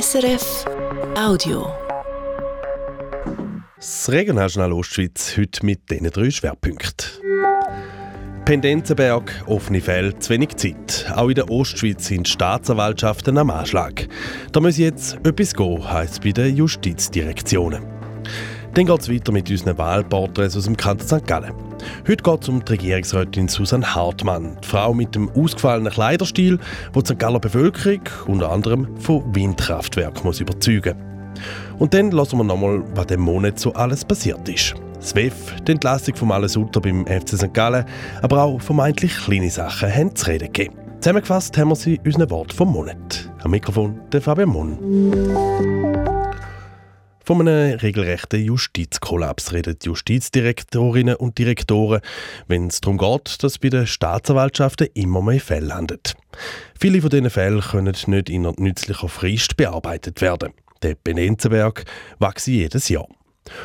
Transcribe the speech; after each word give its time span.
SRF 0.00 0.64
Audio. 1.16 1.68
Das 3.76 4.10
Regionaljournal 4.10 4.72
Ostschweiz 4.72 5.36
heute 5.36 5.64
mit 5.64 5.88
diesen 5.88 6.10
drei 6.10 6.32
Schwerpunkten. 6.32 7.10
Pendenzenberg, 8.44 9.44
offene 9.46 9.80
Fälle, 9.80 10.18
zu 10.18 10.30
wenig 10.30 10.56
Zeit. 10.56 11.12
Auch 11.14 11.28
in 11.28 11.36
der 11.36 11.48
Ostschweiz 11.48 12.06
sind 12.06 12.26
Staatsanwaltschaften 12.26 13.38
am 13.38 13.50
Anschlag. 13.50 14.08
Da 14.50 14.58
muss 14.58 14.78
jetzt 14.78 15.14
etwas 15.24 15.54
gehen, 15.54 15.88
heisst 15.88 16.24
bei 16.24 16.32
den 16.32 16.56
Justizdirektionen. 16.56 17.84
Dann 18.74 18.86
geht 18.86 19.00
es 19.00 19.08
weiter 19.08 19.30
mit 19.30 19.48
unseren 19.48 19.78
Wahlporträts 19.78 20.56
aus 20.56 20.64
dem 20.64 20.76
Kanton 20.76 21.06
St. 21.06 21.24
Gallen. 21.24 21.54
Heute 22.06 22.22
geht 22.22 22.42
es 22.42 22.48
um 22.48 22.64
die 22.64 22.72
Regierungsrätin 22.72 23.48
Susanne 23.48 23.94
Hartmann, 23.94 24.56
die 24.62 24.68
Frau 24.68 24.94
mit 24.94 25.14
dem 25.14 25.30
ausgefallenen 25.30 25.92
Kleiderstil, 25.92 26.58
die 26.94 27.02
die 27.02 27.06
St. 27.06 27.18
Galler 27.18 27.40
Bevölkerung 27.40 28.00
unter 28.26 28.50
anderem 28.50 28.88
von 28.98 29.22
Windkraftwerken 29.34 30.24
muss 30.24 30.40
überzeugen 30.40 30.94
Und 31.78 31.94
dann 31.94 32.10
lassen 32.10 32.38
wir 32.38 32.44
nochmal, 32.44 32.82
was 32.94 33.06
dem 33.06 33.20
Monat 33.20 33.58
so 33.58 33.72
alles 33.74 34.04
passiert 34.04 34.48
ist. 34.48 34.74
Das 34.94 35.12
die 35.12 35.72
Entlassung 35.72 36.16
von 36.16 36.32
Alle 36.32 36.48
Sutter 36.48 36.80
beim 36.80 37.06
FC 37.06 37.36
St. 37.36 37.52
Gallen, 37.52 37.84
aber 38.22 38.42
auch 38.42 38.60
vermeintlich 38.60 39.14
kleine 39.16 39.50
Sachen 39.50 39.94
haben 39.94 40.14
zu 40.16 40.26
reden 40.26 40.50
gegeben. 40.50 40.76
Zusammengefasst 41.00 41.58
haben 41.58 41.68
wir 41.68 41.76
sie 41.76 42.00
unseren 42.02 42.30
Wort 42.30 42.52
vom 42.54 42.72
Monat. 42.72 43.30
Am 43.42 43.50
Mikrofon 43.50 44.00
der 44.10 44.22
Fabian 44.22 44.48
Munn. 44.48 46.23
Von 47.26 47.40
einem 47.40 47.78
regelrechten 47.78 48.44
Justizkollaps 48.44 49.54
reden 49.54 49.78
Justizdirektorinnen 49.82 51.16
und 51.16 51.38
Direktoren, 51.38 52.02
wenn 52.48 52.66
es 52.66 52.82
darum 52.82 52.98
geht, 52.98 53.42
dass 53.42 53.58
bei 53.58 53.70
den 53.70 53.86
Staatsanwaltschaften 53.86 54.88
immer 54.92 55.22
mehr 55.22 55.40
Fälle 55.40 55.68
landen. 55.68 56.00
Viele 56.78 57.00
von 57.00 57.08
diesen 57.08 57.30
Fällen 57.30 57.62
können 57.62 57.94
nicht 58.08 58.28
in 58.28 58.42
nützlicher 58.58 59.08
Frist 59.08 59.56
bearbeitet 59.56 60.20
werden. 60.20 60.52
Der 60.82 60.96
Benenzenberg 61.02 61.86
wächst 62.18 62.46
jedes 62.46 62.90
Jahr. 62.90 63.08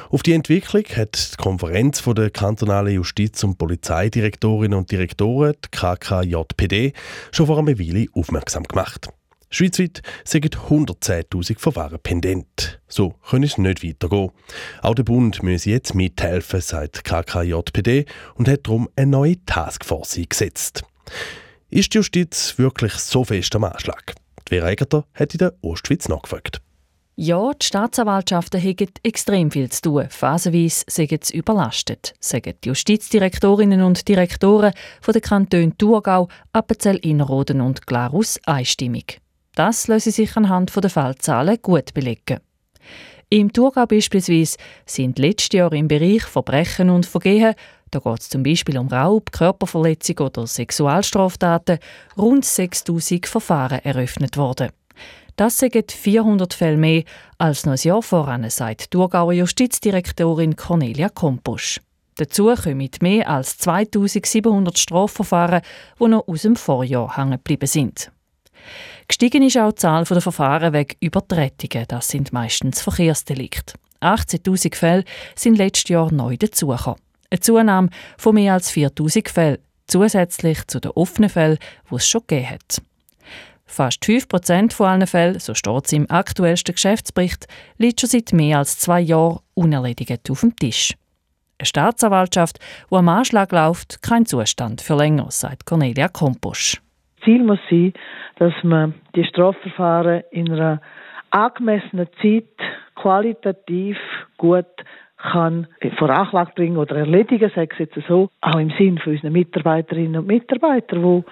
Auf 0.09 0.23
die 0.23 0.33
Entwicklung 0.33 0.85
hat 0.95 1.33
die 1.33 1.35
Konferenz 1.35 2.01
der 2.01 2.29
kantonalen 2.29 2.93
Justiz- 2.93 3.43
und 3.43 3.57
Polizeidirektorinnen 3.57 4.77
und 4.77 4.89
Direktoren, 4.89 5.55
die 5.65 5.77
KKJPD, 5.77 6.93
schon 7.33 7.47
vor 7.47 7.59
einer 7.59 7.77
Weile 7.77 8.07
aufmerksam 8.13 8.63
gemacht. 8.63 9.09
Schweizweit 9.51 10.01
sind 10.23 10.55
110.000 10.55 11.57
Verfahren 11.57 11.99
pendent. 12.01 12.79
So 12.87 13.15
kann 13.29 13.43
es 13.43 13.57
nicht 13.57 13.83
weitergehen. 13.83 14.31
Auch 14.81 14.95
der 14.95 15.03
Bund 15.03 15.41
muss 15.41 15.65
jetzt 15.65 15.95
mithelfen, 15.95 16.61
sagt 16.61 17.03
KKJPD 17.03 18.05
und 18.35 18.47
hat 18.47 18.67
darum 18.67 18.89
eine 18.95 19.07
neue 19.07 19.43
Taskforce 19.45 20.17
eingesetzt. 20.17 20.83
Ist 21.69 21.93
die 21.93 21.97
Justiz 21.97 22.57
wirklich 22.57 22.93
so 22.93 23.23
fest 23.23 23.55
am 23.55 23.63
Anschlag? 23.63 24.13
Die 24.47 24.55
Vera 24.55 24.69
Egerter 24.69 25.05
hat 25.13 25.33
in 25.33 25.39
der 25.39 25.53
Ostschweiz 25.61 26.07
nachgefragt. 26.07 26.61
Ja, 27.15 27.51
die 27.51 27.65
Staatsanwaltschaften 27.65 28.61
haben 28.61 28.87
extrem 29.03 29.51
viel 29.51 29.69
zu 29.69 29.81
tun. 29.81 30.07
Phasenweise 30.09 30.85
sind 30.87 31.25
sie 31.25 31.35
überlastet, 31.35 32.13
sagen 32.21 32.53
die 32.63 32.69
Justizdirektorinnen 32.69 33.81
und 33.81 34.07
Direktoren 34.07 34.73
von 35.01 35.11
den 35.11 35.21
Kantonen 35.21 35.77
Thurgau, 35.77 36.29
Appenzell 36.53 36.95
Innerrhoden 36.95 37.59
und 37.59 37.85
Glarus 37.85 38.39
einstimmig. 38.45 39.19
Das 39.59 39.89
lasse 39.89 40.11
sich 40.11 40.37
anhand 40.37 40.73
der 40.73 40.89
Fallzahlen 40.89 41.57
gut 41.61 41.93
belegen. 41.93 42.39
Im 43.29 43.51
Thurgau 43.51 43.85
beispielsweise 43.85 44.55
sind 44.85 45.19
letztes 45.19 45.49
Jahr 45.51 45.73
im 45.73 45.89
Bereich 45.89 46.23
Verbrechen 46.23 46.89
und 46.89 47.05
Vergehen, 47.05 47.55
da 47.91 47.99
geht 47.99 48.19
es 48.21 48.29
zum 48.29 48.41
Beispiel 48.41 48.77
um 48.77 48.87
Raub, 48.87 49.33
Körperverletzung 49.33 50.19
oder 50.19 50.47
Sexualstraftaten, 50.47 51.79
rund 52.17 52.45
6000 52.45 53.27
Verfahren 53.27 53.79
eröffnet 53.79 54.37
worden. 54.37 54.69
Das 55.35 55.57
sind 55.57 55.91
400 55.91 56.53
Fälle 56.53 56.77
mehr 56.77 57.03
als 57.37 57.65
noch 57.65 57.73
ein 57.73 57.79
Jahr 57.83 58.01
voran, 58.01 58.49
sagt 58.49 58.91
Thurgauer 58.91 59.33
Justizdirektorin 59.33 60.55
Cornelia 60.55 61.09
Kompusch. 61.09 61.81
Dazu 62.15 62.55
kommen 62.55 62.89
mehr 63.01 63.27
als 63.27 63.57
2700 63.57 64.79
Strafverfahren, 64.79 65.63
die 65.99 66.07
noch 66.07 66.29
aus 66.29 66.43
dem 66.43 66.55
Vorjahr 66.55 67.17
hängen 67.17 67.31
geblieben 67.31 67.67
sind. 67.67 68.09
Gestiegen 69.09 69.41
ist 69.41 69.57
auch 69.57 69.71
die 69.71 69.77
Zahl 69.77 70.03
der 70.03 70.21
Verfahren 70.21 70.71
wegen 70.71 70.95
Übertretungen. 70.99 71.85
Das 71.87 72.09
sind 72.09 72.31
meistens 72.31 72.79
Verkehrsdelikte. 72.79 73.73
18.000 74.01 74.75
Fälle 74.75 75.03
sind 75.35 75.57
letztes 75.57 75.89
Jahr 75.89 76.13
neu 76.13 76.37
dazugekommen. 76.37 77.01
Eine 77.31 77.39
Zunahme 77.39 77.89
von 78.17 78.35
mehr 78.35 78.53
als 78.53 78.71
4.000 78.71 79.29
Fällen, 79.29 79.57
zusätzlich 79.87 80.65
zu 80.67 80.79
den 80.79 80.91
offenen 80.91 81.31
Fällen, 81.31 81.57
die 81.89 81.95
es 81.95 82.07
schon 82.07 82.21
gegeben 82.27 82.51
hat. 82.51 82.81
Fast 83.65 84.03
5% 84.03 84.73
von 84.73 84.87
allen 84.87 85.07
Fällen, 85.07 85.39
so 85.39 85.55
steht 85.55 85.85
es 85.85 85.91
im 85.91 86.09
aktuellsten 86.09 86.75
Geschäftsbericht, 86.75 87.47
liegt 87.79 88.01
schon 88.01 88.11
seit 88.11 88.31
mehr 88.31 88.59
als 88.59 88.77
zwei 88.77 88.99
Jahren 88.99 89.39
unerledigt 89.55 90.29
auf 90.29 90.41
dem 90.41 90.55
Tisch. 90.55 90.93
Eine 91.57 91.65
Staatsanwaltschaft, 91.65 92.59
die 92.91 92.95
am 92.95 93.09
Anschlag 93.09 93.51
läuft, 93.51 94.03
kein 94.03 94.27
Zustand 94.27 94.81
für 94.81 94.95
länger, 94.95 95.31
sagt 95.31 95.65
Cornelia 95.65 96.09
Komposch. 96.09 96.79
Ziel 97.29 97.43
muss 97.43 97.59
sein, 97.69 97.93
dass 98.37 98.53
man 98.63 98.95
die 99.15 99.23
Strafverfahren 99.23 100.23
in 100.31 100.51
einer 100.51 100.81
angemessenen 101.29 102.07
Zeit 102.21 102.45
qualitativ 102.95 103.97
gut 104.37 104.65
kann 105.17 105.67
vor 105.97 106.09
Anklage 106.09 106.53
bringen 106.55 106.77
oder 106.77 106.95
erledigen, 106.95 107.51
sage 107.53 107.69
ich 107.73 107.79
jetzt 107.79 108.07
so, 108.07 108.29
auch 108.41 108.59
im 108.59 108.71
Sinn 108.77 108.97
von 108.97 109.13
unseren 109.13 109.33
Mitarbeiterinnen 109.33 110.21
und 110.21 110.27
Mitarbeitern, 110.27 111.01
die 111.03 111.23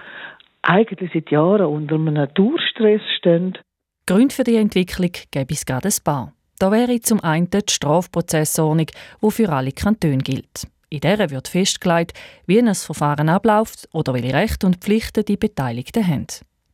eigentlich 0.62 1.10
seit 1.12 1.30
Jahren 1.30 1.66
unter 1.66 1.96
einem 1.96 2.28
Durchstress 2.34 3.00
stehen. 3.16 3.58
Gründe 4.06 4.34
für 4.34 4.44
die 4.44 4.56
Entwicklung 4.56 5.10
gäbe 5.30 5.54
es 5.54 5.66
gerade 5.66 5.88
ein 5.88 6.04
paar. 6.04 6.32
Da 6.58 6.70
wäre 6.70 7.00
zum 7.00 7.20
einen 7.22 7.50
die 7.50 7.60
Strafprozessordnung, 7.68 8.86
die 9.22 9.30
für 9.30 9.48
alle 9.48 9.72
Kantone 9.72 10.18
gilt. 10.18 10.66
In 10.90 11.00
der 11.00 11.30
wird 11.30 11.48
festgelegt, 11.48 12.18
wie 12.46 12.58
ein 12.58 12.74
Verfahren 12.74 13.28
abläuft 13.28 13.88
oder 13.92 14.14
welche 14.14 14.32
Rechte 14.32 14.66
und 14.66 14.76
Pflichten 14.76 15.24
die 15.24 15.36
Beteiligten 15.36 16.06
haben. 16.06 16.26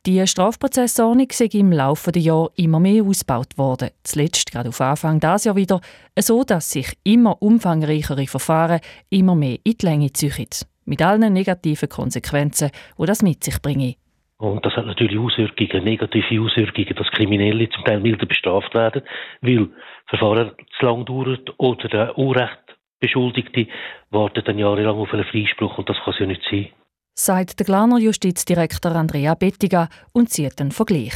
Die 0.05 0.25
Strafprozessordnung 0.25 1.27
ist 1.27 1.41
im 1.55 1.71
Laufe 1.71 2.11
der 2.11 2.21
Jahre 2.21 2.51
immer 2.55 2.79
mehr 2.79 3.03
ausgebaut 3.03 3.57
worden. 3.57 3.89
Zuletzt 4.03 4.51
gerade 4.51 4.69
auf 4.69 4.79
Anfang 4.79 5.19
dieses 5.19 5.45
Jahr 5.45 5.55
wieder, 5.55 5.81
so 6.17 6.43
dass 6.43 6.71
sich 6.71 6.93
immer 7.03 7.41
umfangreichere 7.41 8.27
Verfahren 8.27 8.79
immer 9.09 9.35
mehr 9.35 9.57
in 9.63 9.73
die 9.81 9.85
Länge 9.85 10.13
ziehen. 10.13 10.47
Mit 10.85 11.01
allen 11.01 11.33
negativen 11.33 11.89
Konsequenzen, 11.89 12.69
die 12.97 13.05
das 13.05 13.23
mit 13.23 13.43
sich 13.43 13.59
bringen. 13.61 13.95
Und 14.37 14.63
das 14.65 14.75
hat 14.75 14.85
natürlich 14.85 15.17
Auswirkungen, 15.17 15.83
negative 15.83 16.41
Auswirkungen, 16.41 16.95
dass 16.95 17.11
Kriminelle 17.11 17.69
zum 17.69 17.83
Teil 17.83 17.99
milder 17.99 18.27
bestraft 18.27 18.75
werden, 18.75 19.01
weil 19.41 19.69
Verfahren 20.07 20.51
zu 20.77 20.85
lang 20.85 21.05
dauert 21.05 21.53
oder 21.57 21.87
der 21.87 22.17
Unrecht 22.17 22.74
Beschuldigte 22.99 23.67
warten 24.09 24.43
dann 24.45 24.57
jahrelang 24.57 24.97
auf 24.97 25.13
einen 25.13 25.25
Freispruch 25.25 25.77
und 25.77 25.89
das 25.89 25.97
kann 26.03 26.13
es 26.13 26.19
ja 26.19 26.25
nicht 26.25 26.41
sein. 26.49 26.69
Sagt 27.17 27.59
der 27.59 27.65
Glaner 27.65 27.97
Justizdirektor 27.97 28.91
Andrea 28.91 29.35
Bettiga 29.35 29.89
und 30.11 30.29
zieht 30.29 30.59
einen 30.59 30.71
Vergleich. 30.71 31.13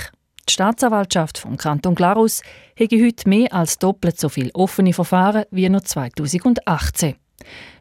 Die 0.47 0.53
Staatsanwaltschaft 0.53 1.37
vom 1.37 1.57
Kanton 1.57 1.95
Glarus 1.95 2.41
hätte 2.75 3.03
heute 3.03 3.27
mehr 3.29 3.53
als 3.53 3.77
doppelt 3.77 4.19
so 4.19 4.29
viele 4.29 4.49
offene 4.53 4.93
Verfahren 4.93 5.43
wie 5.51 5.69
noch 5.69 5.81
2018. 5.81 7.15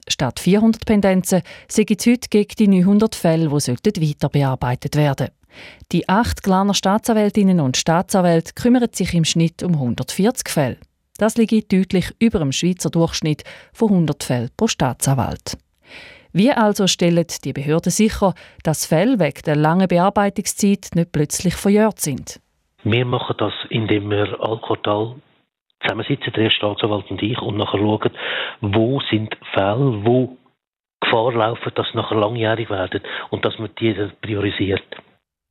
Statt 0.09 0.41
400 0.41 0.85
Pendenzen 0.85 1.43
sind 1.69 1.91
es 1.91 2.07
heute 2.07 2.29
gegen 2.29 2.55
die 2.59 2.69
900 2.69 3.15
Fälle, 3.15 3.49
die 3.49 3.53
weiter 3.53 4.29
bearbeitet 4.29 4.97
werden 4.97 5.29
Die 5.93 6.09
acht 6.09 6.43
Glaner 6.43 6.75
Staatsanwältinnen 6.75 7.61
und 7.61 7.77
Staatsanwälte 7.77 8.53
kümmern 8.55 8.89
sich 8.93 9.15
im 9.15 9.25
Schnitt 9.25 9.63
um 9.63 9.75
140 9.75 10.49
Fälle. 10.49 10.77
Das 11.19 11.37
liegt 11.37 11.73
deutlich 11.73 12.13
über 12.21 12.39
dem 12.39 12.53
Schweizer 12.53 12.91
Durchschnitt 12.91 13.43
von 13.73 13.91
100 13.91 14.23
Fällen 14.23 14.51
pro 14.57 14.69
Staatsanwalt. 14.69 15.59
Wie 16.33 16.53
also 16.53 16.87
stellen 16.87 17.27
die 17.45 17.53
Behörden 17.53 17.91
sicher, 17.91 18.35
dass 18.63 18.87
Fälle 18.87 19.19
wegen 19.19 19.43
der 19.45 19.57
langen 19.57 19.89
Bearbeitungszeit 19.89 20.91
nicht 20.95 21.11
plötzlich 21.11 21.55
verjährt 21.55 21.99
sind? 21.99 22.41
Wir 22.85 23.05
machen 23.05 23.35
das, 23.39 23.53
indem 23.71 24.11
wir 24.11 24.39
all 24.41 24.61
Quartal 24.61 25.17
zusammensitzen, 25.83 26.33
der 26.37 26.51
Staatsanwalt 26.51 27.11
und 27.11 27.21
ich, 27.21 27.41
und 27.41 27.57
nachher 27.57 27.79
schauen, 27.79 28.13
wo 28.61 29.01
sind 29.11 29.37
Fälle, 29.53 30.05
wo 30.05 30.37
Gefahr 31.01 31.33
laufen, 31.33 31.73
dass 31.75 31.87
sie 31.91 31.97
nachher 31.97 32.17
langjährig 32.17 32.71
werden 32.71 33.01
und 33.31 33.45
dass 33.45 33.59
man 33.59 33.71
die 33.81 33.95
priorisiert. 34.21 34.85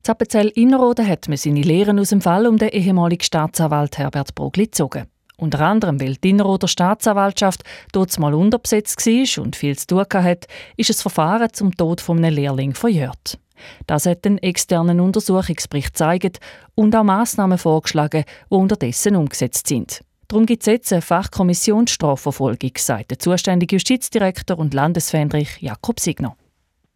Zappenzell 0.02 0.48
Innerrhoden 0.54 1.06
hat 1.06 1.28
man 1.28 1.36
seine 1.36 1.60
Lehren 1.60 1.98
aus 1.98 2.10
dem 2.10 2.22
Fall 2.22 2.46
um 2.46 2.56
den 2.56 2.70
ehemaligen 2.70 3.22
Staatsanwalt 3.22 3.98
Herbert 3.98 4.34
Brogli 4.34 4.64
gezogen. 4.64 5.06
Unter 5.40 5.60
anderem, 5.60 6.00
weil 6.00 6.16
die 6.16 6.30
Inneroder 6.30 6.66
Staatsanwaltschaft 6.66 7.62
dort 7.92 8.18
mal 8.18 8.34
unterbesetzt 8.34 9.06
war 9.06 9.44
und 9.44 9.54
viel 9.54 9.78
zu 9.78 9.86
tun 9.86 10.04
hatte, 10.12 10.48
ist 10.76 10.90
das 10.90 11.00
Verfahren 11.00 11.52
zum 11.52 11.76
Tod 11.76 12.02
eines 12.10 12.34
Lehrling 12.34 12.74
verjährt. 12.74 13.38
Das 13.86 14.06
hat 14.06 14.24
den 14.24 14.38
externen 14.38 14.98
Untersuchungsbericht 15.00 15.94
gezeigt 15.94 16.40
und 16.74 16.94
auch 16.96 17.04
Massnahmen 17.04 17.58
vorgeschlagen, 17.58 18.24
die 18.50 18.54
unterdessen 18.54 19.14
umgesetzt 19.14 19.68
sind. 19.68 20.00
Darum 20.26 20.44
gibt 20.44 20.62
es 20.62 20.66
jetzt 20.66 20.92
eine 20.92 21.02
Fachkommission 21.02 21.86
Strafverfolgung, 21.86 22.72
sagt 22.76 23.12
der 23.12 23.18
zuständige 23.18 23.76
Justizdirektor 23.76 24.58
und 24.58 24.74
Landesfähnrich 24.74 25.62
Jakob 25.62 26.00
Signer. 26.00 26.36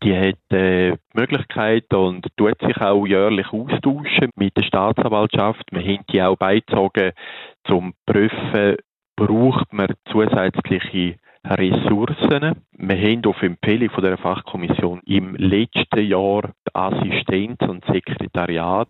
Die 0.02 0.16
hat 0.16 0.52
äh, 0.52 0.90
die 0.92 0.98
Möglichkeit 1.14 1.94
und 1.94 2.26
tut 2.36 2.58
sich 2.60 2.76
auch 2.78 3.06
jährlich 3.06 3.46
austauschen 3.52 4.30
mit 4.34 4.56
der 4.56 4.64
Staatsanwaltschaft. 4.64 5.62
Wir 5.70 5.80
haben 5.80 6.04
die 6.12 6.20
auch 6.20 6.36
beizogen, 6.36 7.12
zum 7.66 7.94
prüfen, 8.06 8.76
braucht 9.16 9.72
man 9.72 9.94
zusätzliche 10.10 11.16
Ressourcen. 11.44 12.62
Wir 12.72 12.96
haben 12.96 13.24
auf 13.24 13.42
Empfehlung 13.42 13.90
von 13.90 14.04
der 14.04 14.18
Fachkommission 14.18 15.00
im 15.06 15.34
letzten 15.36 16.06
Jahr 16.06 16.52
die 16.68 16.74
Assistenz 16.74 17.60
und 17.62 17.84
Sekretariat 17.86 18.88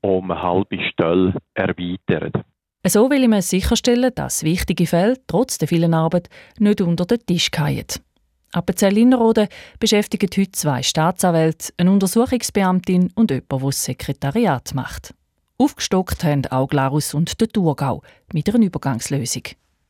um 0.00 0.30
eine 0.30 0.42
halbe 0.42 0.78
Stelle 0.80 1.34
erweitert. 1.54 2.44
So 2.86 3.10
will 3.10 3.32
ich 3.32 3.44
sicherstellen, 3.44 4.12
dass 4.14 4.44
wichtige 4.44 4.86
Fälle 4.86 5.16
trotz 5.26 5.58
der 5.58 5.68
vielen 5.68 5.94
Arbeit 5.94 6.28
nicht 6.58 6.80
unter 6.80 7.04
den 7.04 7.18
Tisch 7.26 7.50
fallen. 7.54 7.86
Appenzell 8.52 8.96
Innerrhoden 8.96 9.48
beschäftigt 9.78 10.36
heute 10.38 10.52
zwei 10.52 10.82
Staatsanwälte, 10.82 11.72
eine 11.76 11.90
Untersuchungsbeamtin 11.90 13.12
und 13.14 13.30
jemand, 13.30 13.52
der 13.52 13.58
das 13.58 13.84
Sekretariat 13.84 14.74
macht. 14.74 15.14
Aufgestockt 15.60 16.22
haben 16.22 16.42
auch 16.50 16.68
Glarus 16.68 17.14
und 17.14 17.40
der 17.40 17.48
Thurgau 17.48 18.02
mit 18.32 18.48
einer 18.48 18.64
Übergangslösung. 18.64 19.42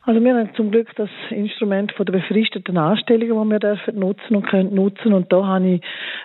Also 0.09 0.25
wir 0.25 0.35
haben 0.35 0.49
zum 0.55 0.71
Glück 0.71 0.89
das 0.97 1.11
Instrument 1.29 1.93
von 1.93 2.07
der 2.07 2.15
befristeten 2.15 2.79
Anstellungen, 2.79 3.51
das 3.51 3.51
wir 3.51 3.59
dürfen 3.59 3.99
nutzen 3.99 4.37
und 4.37 4.47
können 4.47 4.75
nutzen. 4.75 5.13
Und 5.13 5.31
da 5.31 5.45
habe 5.45 5.69
ich 5.69 5.83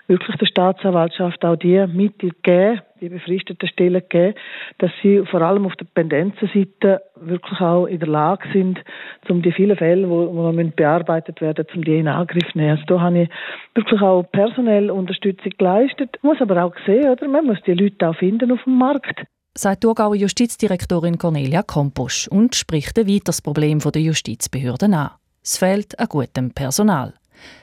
wirklich 0.08 0.38
der 0.38 0.46
Staatsanwaltschaft 0.46 1.44
auch 1.44 1.58
die 1.58 1.86
Mittel 1.88 2.30
gegeben, 2.30 2.80
die 3.02 3.10
befristeten 3.10 3.68
Stellen 3.68 4.02
gegeben, 4.02 4.36
dass 4.78 4.92
sie 5.02 5.26
vor 5.30 5.42
allem 5.42 5.66
auf 5.66 5.76
der 5.76 5.88
Pendenzenseite 5.94 7.02
wirklich 7.18 7.60
auch 7.60 7.88
in 7.88 8.00
der 8.00 8.08
Lage 8.08 8.48
sind, 8.54 8.80
um 9.28 9.42
die 9.42 9.52
vielen 9.52 9.76
Fälle, 9.76 10.08
die 10.08 10.72
bearbeitet 10.74 11.42
werden, 11.42 11.66
um 11.76 11.84
die 11.84 11.98
in 11.98 12.08
Angriff 12.08 12.50
zu 12.54 12.58
nehmen. 12.58 12.78
Also 12.78 12.86
da 12.86 13.02
habe 13.02 13.24
ich 13.24 13.30
wirklich 13.76 14.00
auch 14.00 14.24
personell 14.32 14.90
Unterstützung 14.90 15.52
geleistet. 15.58 16.12
Ich 16.16 16.24
muss 16.24 16.40
aber 16.40 16.64
auch 16.64 16.74
sehen, 16.86 17.10
oder? 17.10 17.28
Man 17.28 17.46
muss 17.46 17.62
die 17.68 17.74
Leute 17.74 18.08
auch 18.08 18.16
finden 18.16 18.54
auf 18.54 18.64
dem 18.64 18.78
Markt 18.78 19.26
sagt 19.56 19.82
Thurgauer 19.82 20.16
Justizdirektorin 20.16 21.18
Cornelia 21.18 21.62
Komposch 21.62 22.28
und 22.28 22.56
spricht 22.56 22.98
weiter 22.98 23.20
das 23.24 23.42
Problem 23.42 23.80
der 23.80 24.02
Justizbehörden 24.02 24.94
an. 24.96 25.12
Es 25.44 25.58
fehlt 25.58 26.00
an 26.00 26.08
gutem 26.08 26.52
Personal. 26.52 27.14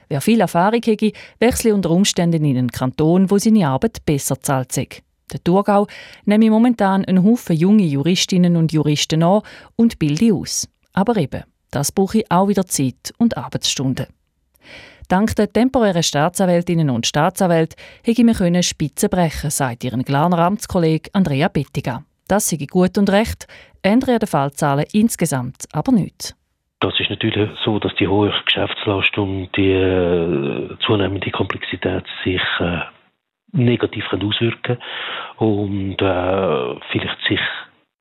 Wer 0.09 0.21
viel 0.21 0.41
Erfahrung 0.41 0.83
hätte, 0.85 1.13
wechsle 1.39 1.75
unter 1.75 1.91
Umständen 1.91 2.45
in 2.45 2.57
einen 2.57 2.71
Kanton, 2.71 3.31
wo 3.31 3.39
seine 3.39 3.67
Arbeit 3.67 4.05
besser 4.05 4.41
zahlt 4.41 4.73
sei. 4.73 4.89
Der 5.33 5.43
Thurgau 5.43 5.87
nehme 6.25 6.51
momentan 6.51 7.05
einen 7.05 7.25
Haufen 7.25 7.57
junge 7.57 7.85
Juristinnen 7.85 8.57
und 8.57 8.73
Juristen 8.73 9.23
an 9.23 9.43
und 9.77 9.99
bilde 9.99 10.35
aus. 10.35 10.69
Aber 10.93 11.17
eben, 11.17 11.45
das 11.71 11.93
brauche 11.93 12.19
ich 12.19 12.31
auch 12.31 12.49
wieder 12.49 12.67
Zeit 12.67 13.13
und 13.19 13.37
Arbeitsstunden. 13.37 14.07
Dank 15.11 15.35
der 15.35 15.53
temporären 15.53 16.05
Staatsanwältinnen 16.05 16.89
und 16.89 17.05
Staatsanwälte 17.05 17.75
hätte 18.05 18.25
wir 18.25 18.33
können 18.33 18.63
Spitzen 18.63 19.11
brechen, 19.11 19.51
sagt 19.51 19.83
ihren 19.83 20.05
Glarner 20.05 20.39
Amtskollege 20.39 21.11
Andrea 21.13 21.49
Bettiga. 21.49 22.05
Das 22.29 22.49
sei 22.49 22.65
gut 22.71 22.97
und 22.97 23.11
recht, 23.11 23.49
ändern 23.83 24.21
die 24.21 24.29
Fallzahlen 24.29 24.85
insgesamt 24.93 25.65
aber 25.73 25.91
nicht. 25.91 26.37
Das 26.79 26.95
ist 27.01 27.11
natürlich 27.11 27.51
so, 27.65 27.81
dass 27.81 27.93
die 27.97 28.07
hohe 28.07 28.33
Geschäftslast 28.47 29.19
und 29.19 29.49
die 29.57 29.73
äh, 29.73 30.77
zunehmende 30.87 31.33
Komplexität 31.33 32.05
sich 32.23 32.41
äh, 32.61 32.83
negativ 33.51 34.05
auswirken 34.13 34.79
und 35.39 36.01
äh, 36.01 36.81
vielleicht 36.93 37.19
sich 37.29 37.41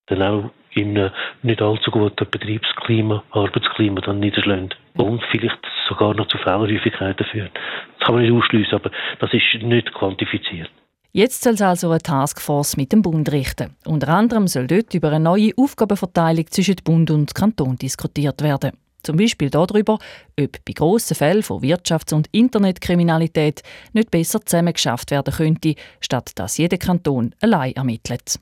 dann 0.05 0.21
auch 0.21 0.51
in 0.75 0.95
einem 0.95 1.11
nicht 1.41 1.59
allzu 1.59 1.89
guten 1.89 2.29
Betriebsklima, 2.29 3.23
Arbeitsklima 3.31 3.99
dann 4.01 4.19
niederschlägt 4.19 4.77
und 4.95 5.23
vielleicht 5.31 5.57
sogar 5.89 6.13
noch 6.13 6.27
zu 6.27 6.37
Fehlerhäufigkeiten 6.37 7.25
führt. 7.31 7.51
Das 7.97 8.05
kann 8.05 8.15
man 8.15 8.23
nicht 8.23 8.33
ausschließen, 8.33 8.73
aber 8.73 8.91
das 9.19 9.33
ist 9.33 9.63
nicht 9.63 9.93
quantifiziert. 9.93 10.69
Jetzt 11.11 11.43
soll 11.43 11.53
es 11.53 11.61
also 11.61 11.89
eine 11.89 11.99
Taskforce 11.99 12.77
mit 12.77 12.91
dem 12.93 13.01
Bund 13.01 13.31
richten. 13.31 13.75
Unter 13.85 14.09
anderem 14.09 14.47
soll 14.47 14.67
dort 14.67 14.93
über 14.93 15.09
eine 15.09 15.19
neue 15.19 15.51
Aufgabenverteilung 15.57 16.45
zwischen 16.47 16.75
Bund 16.83 17.09
und 17.09 17.33
Kanton 17.33 17.77
diskutiert 17.77 18.43
werden. 18.43 18.73
Zum 19.01 19.17
Beispiel 19.17 19.49
darüber, 19.49 19.97
ob 20.39 20.65
bei 20.65 20.73
grossen 20.73 21.15
Fällen 21.15 21.41
von 21.41 21.61
Wirtschafts- 21.61 22.13
und 22.13 22.27
Internetkriminalität 22.31 23.63
nicht 23.93 24.11
besser 24.11 24.41
zusammengeschafft 24.45 25.09
werden 25.11 25.33
könnte, 25.33 25.75
statt 25.99 26.31
dass 26.35 26.57
jeder 26.57 26.77
Kanton 26.77 27.33
allein 27.41 27.73
ermittelt. 27.73 28.39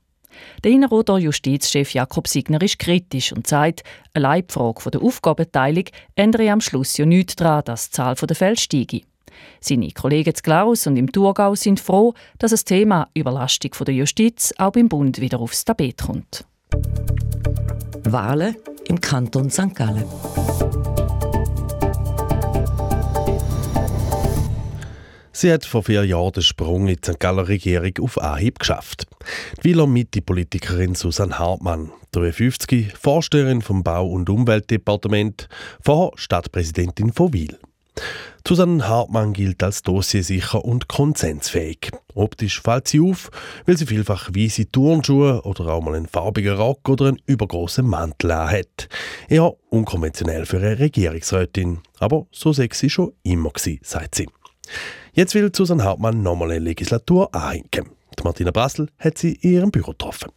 Der 0.64 0.72
Innerrhoder 0.72 1.18
Justizchef 1.18 1.94
Jakob 1.94 2.28
Signer 2.28 2.62
ist 2.62 2.80
kritisch 2.80 3.32
und 3.32 3.48
sagt, 3.48 3.84
allein 4.14 4.46
die 4.48 4.54
Frage 4.54 4.92
der 4.92 5.02
Aufgabenteilung 5.02 5.86
ändere 6.16 6.52
am 6.52 6.62
Schluss 6.62 6.98
ja 6.98 7.06
nichts 7.06 7.36
daran, 7.36 7.64
dass 7.66 7.90
die 7.90 7.96
Zahl 7.96 8.16
der 8.16 8.36
Fälle 8.36 8.58
steige. 8.58 9.02
Seine 9.60 9.92
Kollegen 9.92 10.34
zu 10.34 10.42
Glarus 10.44 10.88
und 10.88 10.98
im 10.98 11.12
Thurgau 11.12 11.56
sind 11.56 11.80
froh, 11.80 12.14
dass 12.40 12.52
das 12.52 12.66
Thema 12.66 13.08
Überlastung 13.14 13.72
der 13.86 13.94
Justiz 13.94 14.54
auch 14.58 14.72
beim 14.72 14.90
Bund 14.90 15.20
wieder 15.20 15.40
aufs 15.40 15.66
Tapet 15.66 16.02
kommt. 16.04 16.46
Wahlen 18.04 18.56
im 18.86 19.02
Kanton 19.02 19.50
St. 19.50 19.76
Gallen. 19.76 20.06
Sie 25.40 25.54
hat 25.54 25.66
vor 25.66 25.84
vier 25.84 26.04
Jahren 26.04 26.32
den 26.32 26.42
Sprung 26.42 26.88
in 26.88 26.96
die 26.96 27.12
St. 27.12 27.20
Galler 27.20 27.48
Regierung 27.48 27.92
auf 28.02 28.20
Anhieb 28.20 28.58
geschafft. 28.58 29.06
Die 29.60 29.66
Wieler 29.66 29.86
Mitte-Politikerin 29.86 30.96
Susanne 30.96 31.38
Hartmann, 31.38 31.92
53, 32.14 32.98
Vorsteherin 32.98 33.62
vom 33.62 33.84
Bau- 33.84 34.08
und 34.08 34.32
Umweltdepartement, 34.32 35.48
vorher 35.80 36.12
Stadtpräsidentin 36.16 37.14
von 37.14 37.34
Wiel. 37.34 37.60
Susanne 38.48 38.88
Hartmann 38.88 39.34
gilt 39.34 39.62
als 39.62 39.84
dossiersicher 39.84 40.66
und 40.66 40.88
konsensfähig. 40.88 41.92
Optisch 42.16 42.60
fällt 42.60 42.88
sie 42.88 43.00
auf, 43.00 43.30
weil 43.68 43.78
sie 43.78 43.86
vielfach 43.86 44.32
weiße 44.34 44.72
Turnschuhe 44.72 45.44
oder 45.44 45.68
auch 45.68 45.84
mal 45.84 45.94
einen 45.94 46.08
farbigen 46.08 46.56
Rock 46.56 46.90
oder 46.90 47.10
einen 47.10 47.22
übergroßen 47.28 47.86
Mantel 47.86 48.34
hat. 48.34 48.90
Eher 49.30 49.54
unkonventionell 49.70 50.48
für 50.48 50.58
eine 50.58 50.80
Regierungsrätin. 50.80 51.82
Aber 52.00 52.26
so 52.32 52.54
sexy 52.54 52.90
schon 52.90 53.14
immer 53.22 53.52
gewesen, 53.52 53.82
sagt 53.84 54.16
sie. 54.16 54.28
Jetzt 55.18 55.34
will 55.34 55.50
Susanne 55.52 55.84
Hauptmann 55.84 56.22
nochmal 56.22 56.52
eine 56.52 56.60
Legislatur 56.60 57.34
anhängen. 57.34 57.90
Die 58.20 58.24
Martina 58.24 58.52
Brassel 58.52 58.88
hat 59.00 59.18
sie 59.18 59.34
in 59.42 59.52
ihrem 59.52 59.72
Büro 59.72 59.90
getroffen. 59.90 60.30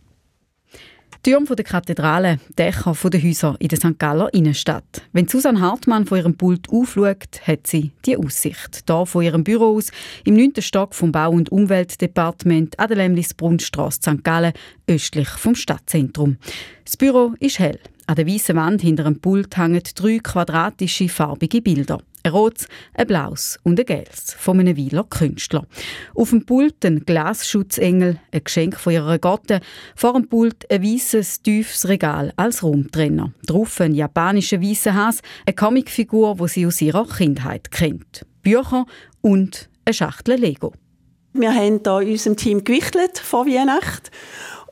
Türme 1.22 1.54
der 1.54 1.66
Kathedrale, 1.66 2.40
Dächer 2.56 2.96
der 3.10 3.22
Häuser 3.22 3.56
in 3.58 3.68
der 3.68 3.76
St. 3.76 3.98
Galler 3.98 4.32
Innenstadt. 4.32 5.02
Wenn 5.12 5.28
Susanne 5.28 5.60
Hartmann 5.60 6.06
von 6.06 6.16
ihrem 6.16 6.34
Pult 6.34 6.70
aufschaut, 6.70 7.46
hat 7.46 7.66
sie 7.66 7.92
die 8.06 8.16
Aussicht. 8.16 8.88
Da 8.88 9.04
von 9.04 9.22
ihrem 9.22 9.44
Büro 9.44 9.76
aus, 9.76 9.90
im 10.24 10.34
9. 10.34 10.52
Stock 10.60 10.94
vom 10.94 11.12
Bau- 11.12 11.32
und 11.32 11.52
Umweltdepartement 11.52 12.78
an 12.78 12.88
der 12.88 12.96
Lemlisbrunnstrasse 12.96 14.00
St. 14.00 14.24
Gallen, 14.24 14.54
östlich 14.88 15.28
vom 15.28 15.56
Stadtzentrum. 15.56 16.38
Das 16.86 16.96
Büro 16.96 17.34
ist 17.38 17.58
hell. 17.58 17.78
An 18.06 18.16
der 18.16 18.26
weißen 18.26 18.56
Wand 18.56 18.80
hinter 18.80 19.04
dem 19.04 19.20
Pult 19.20 19.58
hängen 19.58 19.82
drei 19.94 20.20
quadratische 20.20 21.10
farbige 21.10 21.60
Bilder. 21.60 22.00
Ein 22.22 22.32
rotes, 22.32 22.68
ein 22.94 23.06
blaues 23.06 23.58
und 23.62 23.80
ein 23.80 23.86
gelbes 23.86 24.34
von 24.34 24.60
einem 24.60 24.76
Wieler 24.76 25.04
Künstler. 25.04 25.66
Auf 26.14 26.30
dem 26.30 26.44
Pult 26.44 26.84
ein 26.84 27.06
Glasschutzengel, 27.06 28.18
ein 28.30 28.44
Geschenk 28.44 28.76
von 28.78 28.92
ihrer 28.92 29.18
Gotte. 29.18 29.60
Vor 29.96 30.12
dem 30.12 30.28
Pult 30.28 30.70
ein 30.70 30.82
weißes, 30.82 31.42
tiefes 31.42 31.88
Regal 31.88 32.32
als 32.36 32.62
Raumtrenner. 32.62 33.32
Drauf 33.46 33.80
ein 33.80 33.94
japanischer 33.94 34.60
weißer 34.60 34.94
Hase, 34.94 35.22
eine 35.46 35.54
Comicfigur, 35.54 36.36
die 36.36 36.48
sie 36.48 36.66
aus 36.66 36.80
ihrer 36.82 37.06
Kindheit 37.06 37.70
kennt. 37.70 38.26
Bücher 38.42 38.84
und 39.22 39.70
eine 39.86 39.94
Schachtel 39.94 40.38
Lego. 40.38 40.74
Wir 41.32 41.54
haben 41.54 41.80
hier 41.84 42.00
in 42.00 42.10
unserem 42.10 42.36
Team 42.36 42.64
gewichtelt 42.64 43.18
vor 43.18 43.46
Weihnachten 43.46 44.10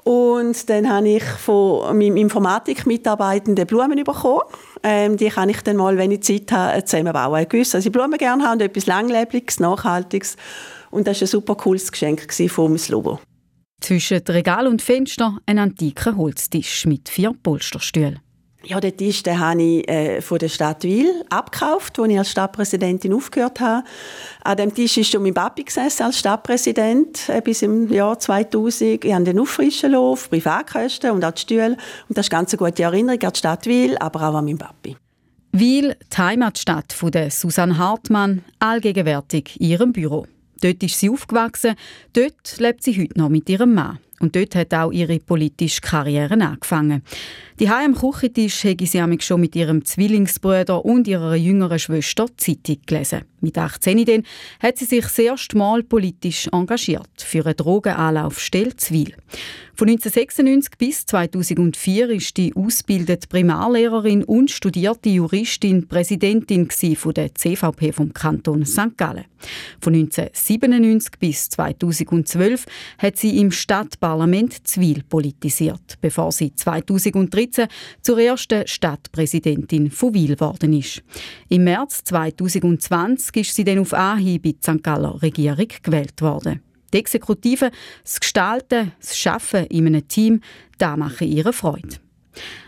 und 0.08 0.70
dann 0.70 0.88
habe 0.88 1.06
ich 1.06 1.22
von 1.22 1.98
meinem 1.98 2.16
Informatikmitarbeitenden 2.16 3.66
Blumen 3.66 4.02
bekommen. 4.02 4.40
Ähm, 4.82 5.18
die 5.18 5.28
kann 5.28 5.50
ich 5.50 5.60
dann 5.60 5.76
mal, 5.76 5.98
wenn 5.98 6.10
ich 6.10 6.22
Zeit 6.22 6.50
habe, 6.50 6.82
zusammenbauen. 6.82 7.46
Ich 7.46 7.52
wusste, 7.52 7.76
dass 7.76 7.84
ich 7.84 7.92
Blumen 7.92 8.16
gerne 8.16 8.42
habe 8.42 8.54
und 8.54 8.62
etwas 8.62 8.86
Langlebliges, 8.86 9.60
Nachhaltiges. 9.60 10.36
Und 10.90 11.06
das 11.06 11.20
war 11.20 11.26
ein 11.26 11.28
super 11.28 11.56
cooles 11.56 11.92
Geschenk 11.92 12.26
vom 12.48 12.78
Slobo. 12.78 13.20
Zwischen 13.82 14.22
Regal 14.26 14.66
und 14.66 14.80
Fenster 14.80 15.36
ein 15.44 15.58
antiker 15.58 16.16
Holztisch 16.16 16.86
mit 16.86 17.10
vier 17.10 17.34
Polsterstühlen. 17.42 18.20
Ja, 18.64 18.80
den 18.80 18.96
Tisch 18.96 19.22
den 19.22 19.38
habe 19.38 19.62
ich 19.62 19.88
äh, 19.88 20.20
von 20.20 20.38
der 20.38 20.48
Stadt 20.48 20.82
Wil 20.82 21.24
abgekauft, 21.30 21.98
als 22.00 22.10
ich 22.10 22.18
als 22.18 22.30
Stadtpräsidentin 22.30 23.12
aufgehört 23.14 23.60
habe. 23.60 23.84
An 24.42 24.56
dem 24.56 24.74
Tisch 24.74 24.96
ist 24.96 25.12
schon 25.12 25.22
mein 25.22 25.32
Papi 25.32 25.62
gesessen 25.62 26.02
als 26.02 26.18
Stadtpräsident 26.18 27.28
äh, 27.28 27.40
bis 27.40 27.62
im 27.62 27.90
Jahr 27.92 28.18
2000. 28.18 29.04
Ich 29.04 29.12
habe 29.12 29.24
den 29.24 29.38
auffrischen 29.38 29.92
lassen, 29.92 30.28
Privatkosten 30.28 31.12
und 31.12 31.24
auch 31.24 31.30
die 31.30 31.42
Stühle. 31.42 31.76
Und 32.08 32.18
das 32.18 32.26
ist 32.26 32.30
ganz 32.30 32.52
eine 32.52 32.58
gute 32.58 32.82
Erinnerung 32.82 33.22
an 33.22 33.32
die 33.32 33.38
Stadt 33.38 33.66
Wil, 33.66 33.96
aber 33.98 34.28
auch 34.28 34.34
an 34.34 34.44
meinen 34.44 34.58
Papi. 34.58 34.96
Wil, 35.52 35.96
die 36.12 36.18
Heimatstadt 36.18 36.92
von 36.92 37.12
der 37.12 37.30
Susanne 37.30 37.78
Hartmann, 37.78 38.44
allgegenwärtig 38.58 39.60
in 39.60 39.68
ihrem 39.68 39.92
Büro. 39.92 40.26
Dort 40.60 40.82
ist 40.82 40.98
sie 40.98 41.10
aufgewachsen, 41.10 41.76
dort 42.12 42.58
lebt 42.58 42.82
sie 42.82 43.00
heute 43.00 43.18
noch 43.18 43.28
mit 43.28 43.48
ihrem 43.48 43.74
Mann. 43.74 44.00
Und 44.20 44.34
dort 44.34 44.56
hat 44.56 44.74
auch 44.74 44.90
ihre 44.90 45.20
politische 45.20 45.80
Karriere 45.80 46.34
angefangen. 46.34 47.02
Die 47.60 47.68
am 47.68 47.96
Küchentisch 47.96 48.62
habe 48.62 48.86
sie 48.86 49.18
schon 49.18 49.40
mit 49.40 49.56
ihrem 49.56 49.84
Zwillingsbruder 49.84 50.84
und 50.84 51.08
ihrer 51.08 51.34
jüngeren 51.34 51.80
Schwester 51.80 52.26
Zeitung 52.36 52.78
gelesen. 52.86 53.22
Mit 53.40 53.58
18 53.58 54.04
dann 54.04 54.22
hat 54.60 54.78
sie 54.78 54.84
sich 54.84 55.02
das 55.02 55.18
erste 55.18 55.58
Mal 55.58 55.82
politisch 55.82 56.48
engagiert 56.52 57.08
für 57.16 57.44
eine 57.44 57.56
Drogenanlaufstelle 57.56 58.76
Zwil. 58.76 59.12
Von 59.74 59.88
1996 59.88 60.76
bis 60.76 61.06
2004 61.06 62.10
ist 62.10 62.36
die 62.36 62.52
ausgebildete 62.56 63.28
Primarlehrerin 63.28 64.24
und 64.24 64.50
studierte 64.50 65.08
Juristin 65.08 65.86
Präsidentin 65.86 66.68
der 67.14 67.34
CVP 67.34 67.92
vom 67.92 68.12
Kanton 68.12 68.66
St. 68.66 68.96
Gallen. 68.96 69.26
Von 69.80 69.94
1997 69.94 71.12
bis 71.20 71.48
2012 71.50 72.66
hat 72.98 73.18
sie 73.18 73.38
im 73.38 73.52
Stadtparlament 73.52 74.66
Zwil 74.66 75.04
politisiert, 75.08 75.94
bevor 76.00 76.32
sie 76.32 76.52
2013 77.50 77.68
zur 78.02 78.18
ersten 78.18 78.66
Stadtpräsidentin 78.66 79.90
von 79.90 80.14
Wil 80.14 80.36
geworden 80.36 80.72
ist. 80.72 81.02
Im 81.48 81.64
März 81.64 82.04
2020 82.04 83.36
ist 83.36 83.54
sie 83.54 83.64
dann 83.64 83.78
auf 83.78 83.94
Anhieb 83.94 84.46
in 84.46 84.52
die 84.52 84.58
St. 84.62 84.82
Galler 84.82 85.20
Regierung 85.22 85.68
gewählt 85.82 86.20
worden. 86.20 86.62
Die 86.92 86.98
Exekutive, 86.98 87.70
das 88.02 88.20
Gestalten, 88.20 88.92
das 88.98 89.18
Schaffen 89.18 89.66
in 89.66 89.86
einem 89.86 90.08
Team, 90.08 90.40
da 90.78 90.96
machen 90.96 91.28
ihre 91.28 91.52
Freude. 91.52 91.96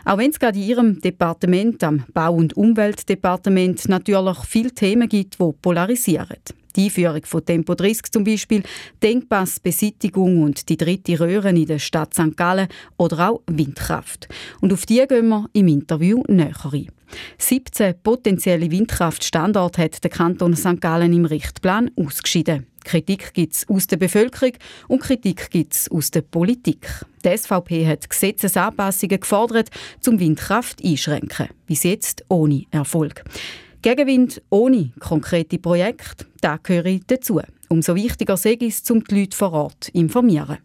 Auch 0.05 0.19
wenn 0.19 0.31
es 0.31 0.39
gerade 0.39 0.59
in 0.59 0.65
Ihrem 0.65 1.01
Departement, 1.01 1.83
am 1.85 2.05
Bau- 2.13 2.35
und 2.35 2.57
Umweltdepartement, 2.57 3.89
natürlich 3.89 4.39
viele 4.45 4.73
Themen 4.73 5.09
gibt, 5.09 5.39
die 5.39 5.53
polarisieren. 5.63 6.39
Die 6.77 6.85
Einführung 6.85 7.25
von 7.25 7.45
Tempo 7.45 7.75
30 7.75 8.13
zum 8.13 8.25
Beispiel, 8.25 8.63
Denkpassbeseitigung 9.03 10.43
und 10.43 10.69
die 10.69 10.77
dritte 10.77 11.19
Röhre 11.21 11.51
in 11.51 11.67
der 11.67 11.79
Stadt 11.79 12.15
St. 12.15 12.37
Gallen 12.37 12.69
oder 12.97 13.31
auch 13.31 13.43
Windkraft. 13.47 14.29
Und 14.61 14.73
auf 14.73 14.87
die 14.87 15.05
gehen 15.09 15.29
wir 15.29 15.47
im 15.53 15.69
Interview 15.69 16.23
näher 16.29 16.55
ein. 16.73 16.89
17 17.39 17.95
potenzielle 18.03 18.71
Windkraftstandorte 18.71 19.83
hat 19.83 20.05
der 20.05 20.11
Kanton 20.11 20.57
St. 20.57 20.81
Gallen 20.81 21.13
im 21.13 21.25
Richtplan 21.25 21.91
ausgeschieden. 21.97 22.67
Kritik 22.85 23.35
gibt 23.35 23.55
es 23.55 23.69
aus 23.69 23.87
der 23.87 23.99
Bevölkerung 23.99 24.53
und 24.89 25.03
Kritik 25.03 25.51
gibt 25.51 25.75
es 25.75 25.91
aus 25.91 26.11
der 26.11 26.23
Politik. 26.23 26.87
Die 27.25 27.37
SVP 27.37 27.87
hat 27.87 28.09
Gesetzesanpassungen 28.09 29.21
gefordert, 29.21 29.71
zum 30.01 30.19
Windkraft 30.19 30.83
einschränken. 30.85 31.49
Bis 31.67 31.83
jetzt 31.83 32.25
ohne 32.29 32.65
Erfolg. 32.71 33.23
Gegenwind 33.83 34.43
ohne 34.51 34.93
konkrete 35.01 35.59
Projekte, 35.59 36.27
da 36.43 36.59
gehöre 36.63 37.01
dazu. 37.07 37.41
Umso 37.71 37.95
wichtiger 37.95 38.37
sei 38.37 38.59
es, 38.61 38.91
um 38.91 39.03
die 39.03 39.21
Leute 39.21 39.37
vor 39.37 39.53
Ort 39.53 39.85
zu 39.85 39.93
informieren. 39.93 40.59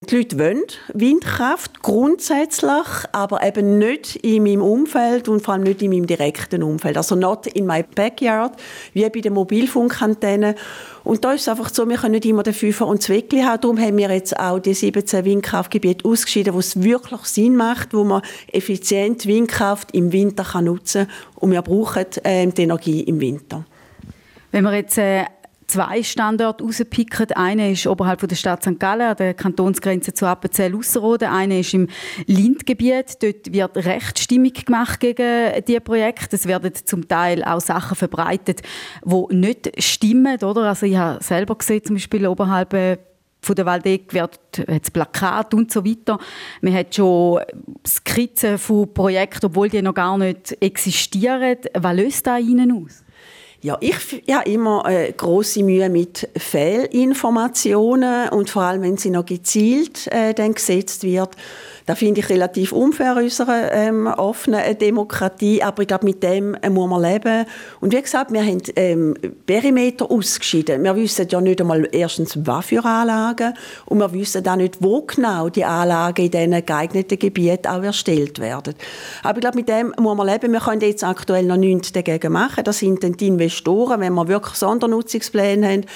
Die 0.00 0.16
Leute 0.16 0.38
wollen 0.38 0.62
Windkraft 0.94 1.82
grundsätzlich, 1.82 2.86
aber 3.10 3.42
eben 3.42 3.78
nicht 3.78 4.14
in 4.14 4.44
meinem 4.44 4.62
Umfeld 4.62 5.28
und 5.28 5.40
vor 5.42 5.54
allem 5.54 5.64
nicht 5.64 5.82
in 5.82 5.90
meinem 5.90 6.06
direkten 6.06 6.62
Umfeld. 6.62 6.96
Also 6.96 7.16
not 7.16 7.48
in 7.48 7.66
my 7.66 7.82
backyard, 7.82 8.52
wie 8.92 9.02
bei 9.10 9.20
den 9.20 9.32
Mobilfunkantennen. 9.32 10.54
Und 11.02 11.24
da 11.24 11.32
ist 11.32 11.42
es 11.42 11.48
einfach 11.48 11.70
so, 11.70 11.88
wir 11.88 11.96
können 11.96 12.12
nicht 12.12 12.26
immer 12.26 12.44
den 12.44 12.54
Fünfer 12.54 12.86
und 12.86 13.02
das 13.02 13.08
Weckli 13.08 13.40
haben. 13.40 13.60
Darum 13.60 13.80
haben 13.80 13.96
wir 13.98 14.08
jetzt 14.12 14.38
auch 14.38 14.60
die 14.60 14.72
17 14.72 15.24
Windkraftgebiete 15.24 16.08
ausgeschieden, 16.08 16.54
wo 16.54 16.60
es 16.60 16.80
wirklich 16.80 17.22
Sinn 17.22 17.56
macht, 17.56 17.92
wo 17.92 18.04
man 18.04 18.22
effizient 18.52 19.26
Windkraft 19.26 19.92
im 19.96 20.12
Winter 20.12 20.44
kann 20.44 20.66
nutzen 20.66 21.08
kann. 21.08 21.34
Und 21.34 21.50
wir 21.50 21.62
brauchen 21.62 22.06
äh, 22.22 22.46
die 22.46 22.62
Energie 22.62 23.00
im 23.00 23.20
Winter. 23.20 23.64
Wenn 24.52 24.62
wir 24.62 24.74
jetzt 24.74 24.96
äh 24.96 25.24
zwei 25.68 26.02
Standorte 26.02 26.64
rauspicken. 26.64 27.30
Einer 27.32 27.70
ist 27.70 27.86
oberhalb 27.86 28.26
der 28.26 28.34
Stadt 28.34 28.62
St. 28.62 28.80
Gallen, 28.80 29.02
an 29.02 29.16
der 29.16 29.34
Kantonsgrenze 29.34 30.12
zu 30.12 30.26
Appenzell-Ausserrhoden. 30.26 31.28
Einer 31.28 31.60
ist 31.60 31.74
im 31.74 31.88
Lindgebiet. 32.26 33.22
Dort 33.22 33.52
wird 33.52 33.76
Rechtsstimmung 33.76 34.52
gemacht 34.52 34.98
gegen 34.98 35.62
diese 35.66 35.80
Projekte. 35.80 36.36
Es 36.36 36.46
werden 36.46 36.72
zum 36.74 37.06
Teil 37.06 37.44
auch 37.44 37.60
Sachen 37.60 37.96
verbreitet, 37.96 38.62
die 39.04 39.36
nicht 39.36 39.82
stimmen. 39.82 40.42
Oder? 40.42 40.62
Also 40.62 40.86
ich 40.86 40.96
habe 40.96 41.22
selber 41.22 41.56
gesehen, 41.56 41.84
zum 41.84 41.96
Beispiel 41.96 42.26
oberhalb 42.26 42.72
äh, 42.74 42.98
von 43.40 43.54
der 43.54 43.66
Waldeck 43.66 44.12
wird 44.12 44.40
das 44.66 44.90
Plakat 44.90 45.54
und 45.54 45.70
so 45.70 45.84
weiter. 45.84 46.18
Man 46.60 46.74
hat 46.74 46.94
schon 46.94 47.40
Skizzen 47.86 48.58
von 48.58 48.92
Projekten, 48.92 49.46
obwohl 49.46 49.68
die 49.68 49.80
noch 49.80 49.94
gar 49.94 50.18
nicht 50.18 50.60
existieren. 50.60 51.56
Was 51.74 51.96
löst 51.96 52.26
da 52.26 52.38
Ihnen 52.38 52.72
aus? 52.72 53.04
Ja, 53.60 53.76
ich, 53.80 54.22
ich 54.24 54.32
habe 54.32 54.48
immer 54.48 54.84
äh, 54.86 55.12
große 55.12 55.64
Mühe 55.64 55.88
mit 55.88 56.28
Fehlinformationen 56.36 58.28
und 58.28 58.50
vor 58.50 58.62
allem, 58.62 58.82
wenn 58.82 58.96
sie 58.96 59.10
noch 59.10 59.26
gezielt 59.26 60.06
äh, 60.12 60.32
dann 60.32 60.54
gesetzt 60.54 61.02
wird. 61.02 61.30
Das 61.88 62.00
finde 62.00 62.20
ich 62.20 62.28
relativ 62.28 62.72
unfair 62.72 63.16
unserer 63.16 63.72
ähm, 63.72 64.08
offenen 64.08 64.76
Demokratie, 64.76 65.62
aber 65.62 65.80
ich 65.80 65.88
glaube, 65.88 66.04
mit 66.04 66.22
dem 66.22 66.54
äh, 66.56 66.68
muss 66.68 66.86
man 66.86 67.00
leben. 67.00 67.46
Und 67.80 67.94
wie 67.94 68.02
gesagt, 68.02 68.30
wir 68.30 68.44
haben 68.44 68.60
ähm, 68.76 69.14
Perimeter 69.46 70.10
ausgeschieden. 70.10 70.84
Wir 70.84 70.94
wissen 70.96 71.26
ja 71.30 71.40
nicht 71.40 71.62
einmal 71.62 71.88
erstens, 71.90 72.38
was 72.44 72.66
für 72.66 72.84
Anlagen 72.84 73.54
und 73.86 74.00
wir 74.00 74.12
wissen 74.12 74.46
auch 74.46 74.56
nicht, 74.56 74.82
wo 74.82 75.00
genau 75.00 75.48
die 75.48 75.64
Anlagen 75.64 76.26
in 76.26 76.30
diesen 76.30 76.66
geeigneten 76.66 77.18
Gebieten 77.18 77.68
auch 77.68 77.82
erstellt 77.82 78.38
werden. 78.38 78.74
Aber 79.22 79.38
ich 79.38 79.40
glaube, 79.40 79.56
mit 79.56 79.70
dem 79.70 79.94
muss 79.98 80.14
man 80.14 80.26
leben. 80.26 80.52
Wir 80.52 80.60
können 80.60 80.82
jetzt 80.82 81.04
aktuell 81.04 81.46
noch 81.46 81.56
nichts 81.56 81.92
dagegen 81.92 82.34
machen. 82.34 82.64
Das 82.64 82.80
sind 82.80 83.02
dann 83.02 83.14
die 83.14 83.28
Investoren, 83.28 83.98
wenn 84.02 84.12
wir 84.12 84.28
wirklich 84.28 84.56
Sondernutzungspläne 84.56 85.66
haben, 85.66 85.86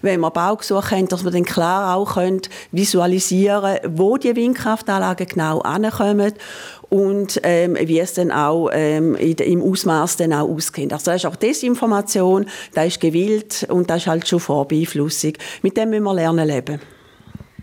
wenn 0.00 0.20
wir 0.20 0.30
Baugesuche 0.30 0.92
haben, 0.92 1.08
dass 1.08 1.24
wir 1.24 1.32
dann 1.32 1.44
klar 1.44 1.96
auch 1.96 2.14
können 2.14 2.42
visualisieren 2.70 3.78
wo 3.88 4.16
die 4.16 4.36
Windkraftanlagen 4.36 5.26
genau 5.26 5.39
ankommen 5.40 6.32
und 6.88 7.40
ähm, 7.42 7.76
wie 7.80 8.00
es 8.00 8.14
dann 8.14 8.30
auch 8.30 8.70
ähm, 8.72 9.14
im 9.14 9.62
Ausmaß 9.62 10.16
dann 10.18 10.32
auch 10.32 10.48
ausgeht. 10.48 10.92
Also 10.92 11.10
das 11.10 11.22
ist 11.22 11.26
auch 11.26 11.36
Desinformation, 11.36 12.46
das 12.74 12.86
ist 12.86 13.00
gewillt 13.00 13.66
und 13.70 13.88
das 13.90 14.02
ist 14.02 14.06
halt 14.06 14.28
schon 14.28 14.40
Vorbeeinflussung. 14.40 15.32
Mit 15.62 15.76
dem 15.76 15.90
müssen 15.90 16.04
wir 16.04 16.14
lernen 16.14 16.46
leben. 16.46 16.80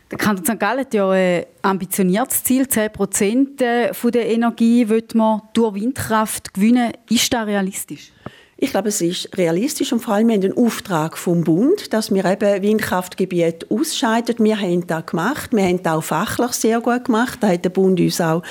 Der 0.10 0.18
Kanton 0.18 0.46
St. 0.46 0.58
Gallen 0.58 0.80
hat 0.80 0.94
ja 0.94 1.10
ein 1.10 1.46
ambitioniertes 1.62 2.44
Ziel, 2.46 2.68
10 2.68 2.94
Prozent 2.94 3.62
äh, 3.62 3.92
der 3.92 4.28
Energie 4.30 4.88
wird 4.88 5.14
man 5.16 5.42
durch 5.54 5.76
Windkraft 5.76 6.54
gewinnen. 6.54 6.94
Ist 7.10 7.34
das 7.34 7.46
realistisch? 7.46 8.14
Ich 8.60 8.72
glaube, 8.72 8.90
es 8.90 9.02
ist 9.02 9.38
realistisch 9.38 9.94
und 9.94 10.00
vor 10.00 10.16
allem 10.16 10.30
wir 10.30 10.34
haben 10.34 10.42
den 10.42 10.58
Auftrag 10.58 11.16
vom 11.16 11.44
Bund, 11.44 11.94
dass 11.94 12.12
wir 12.12 12.26
eben 12.26 12.64
Windkraftgebiete 12.64 13.68
ausscheiden. 13.70 14.38
Wir 14.40 14.60
haben 14.60 14.88
das 14.88 15.06
gemacht. 15.06 15.54
Wir 15.54 15.64
haben 15.66 15.84
das 15.84 15.94
auch 15.94 16.04
fachlich 16.04 16.54
sehr 16.54 16.82
gut 16.82 17.06
gemacht. 17.06 17.38
Da 17.40 17.50
hat 17.50 17.64
der 17.64 17.70
Bund 17.70 18.00
uns 18.00 18.20
auch 18.20 18.42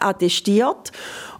attestiert. 0.00 0.90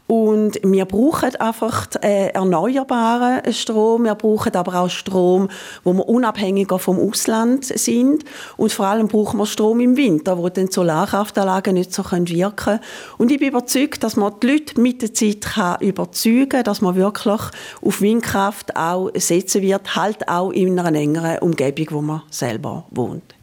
Und 0.07 0.61
wir 0.63 0.85
brauchen 0.85 1.35
einfach 1.37 1.87
äh, 2.03 2.29
erneuerbaren 2.29 3.51
Strom. 3.53 4.05
Wir 4.05 4.15
brauchen 4.15 4.55
aber 4.55 4.81
auch 4.81 4.91
Strom, 4.91 5.49
wo 5.85 5.95
wir 5.95 6.09
unabhängiger 6.09 6.79
vom 6.79 6.99
Ausland 6.99 7.65
sind. 7.65 8.25
Und 8.57 8.73
vor 8.73 8.87
allem 8.87 9.09
brauchen 9.09 9.39
wir 9.39 9.47
Strom 9.47 9.81
im 9.81 9.97
Winter, 9.97 10.37
wo 10.37 10.49
dann 10.49 10.71
Solarkraftanlagen 10.71 11.75
nicht 11.75 11.95
so 11.95 12.03
wirken 12.05 12.57
können. 12.57 12.81
Und 13.17 13.31
ich 13.31 13.39
bin 13.39 13.49
überzeugt, 13.49 14.03
dass 14.03 14.17
man 14.17 14.35
die 14.43 14.49
Leute 14.49 14.81
mit 14.81 15.01
der 15.03 15.15
Zeit 15.15 15.41
kann 15.41 15.81
überzeugen 15.81 16.49
kann, 16.51 16.65
dass 16.65 16.81
man 16.81 16.95
wirklich 16.95 17.41
auf 17.81 18.01
Windkraft 18.01 18.77
auch 18.77 19.11
setzen 19.15 19.63
wird, 19.63 19.97
halt 19.97 20.29
auch 20.29 20.51
in 20.51 20.79
einer 20.79 20.99
engeren 20.99 21.39
Umgebung, 21.39 21.87
wo 21.91 22.03
man 22.03 22.23
selber 22.31 22.85
wohnt. 22.91 23.35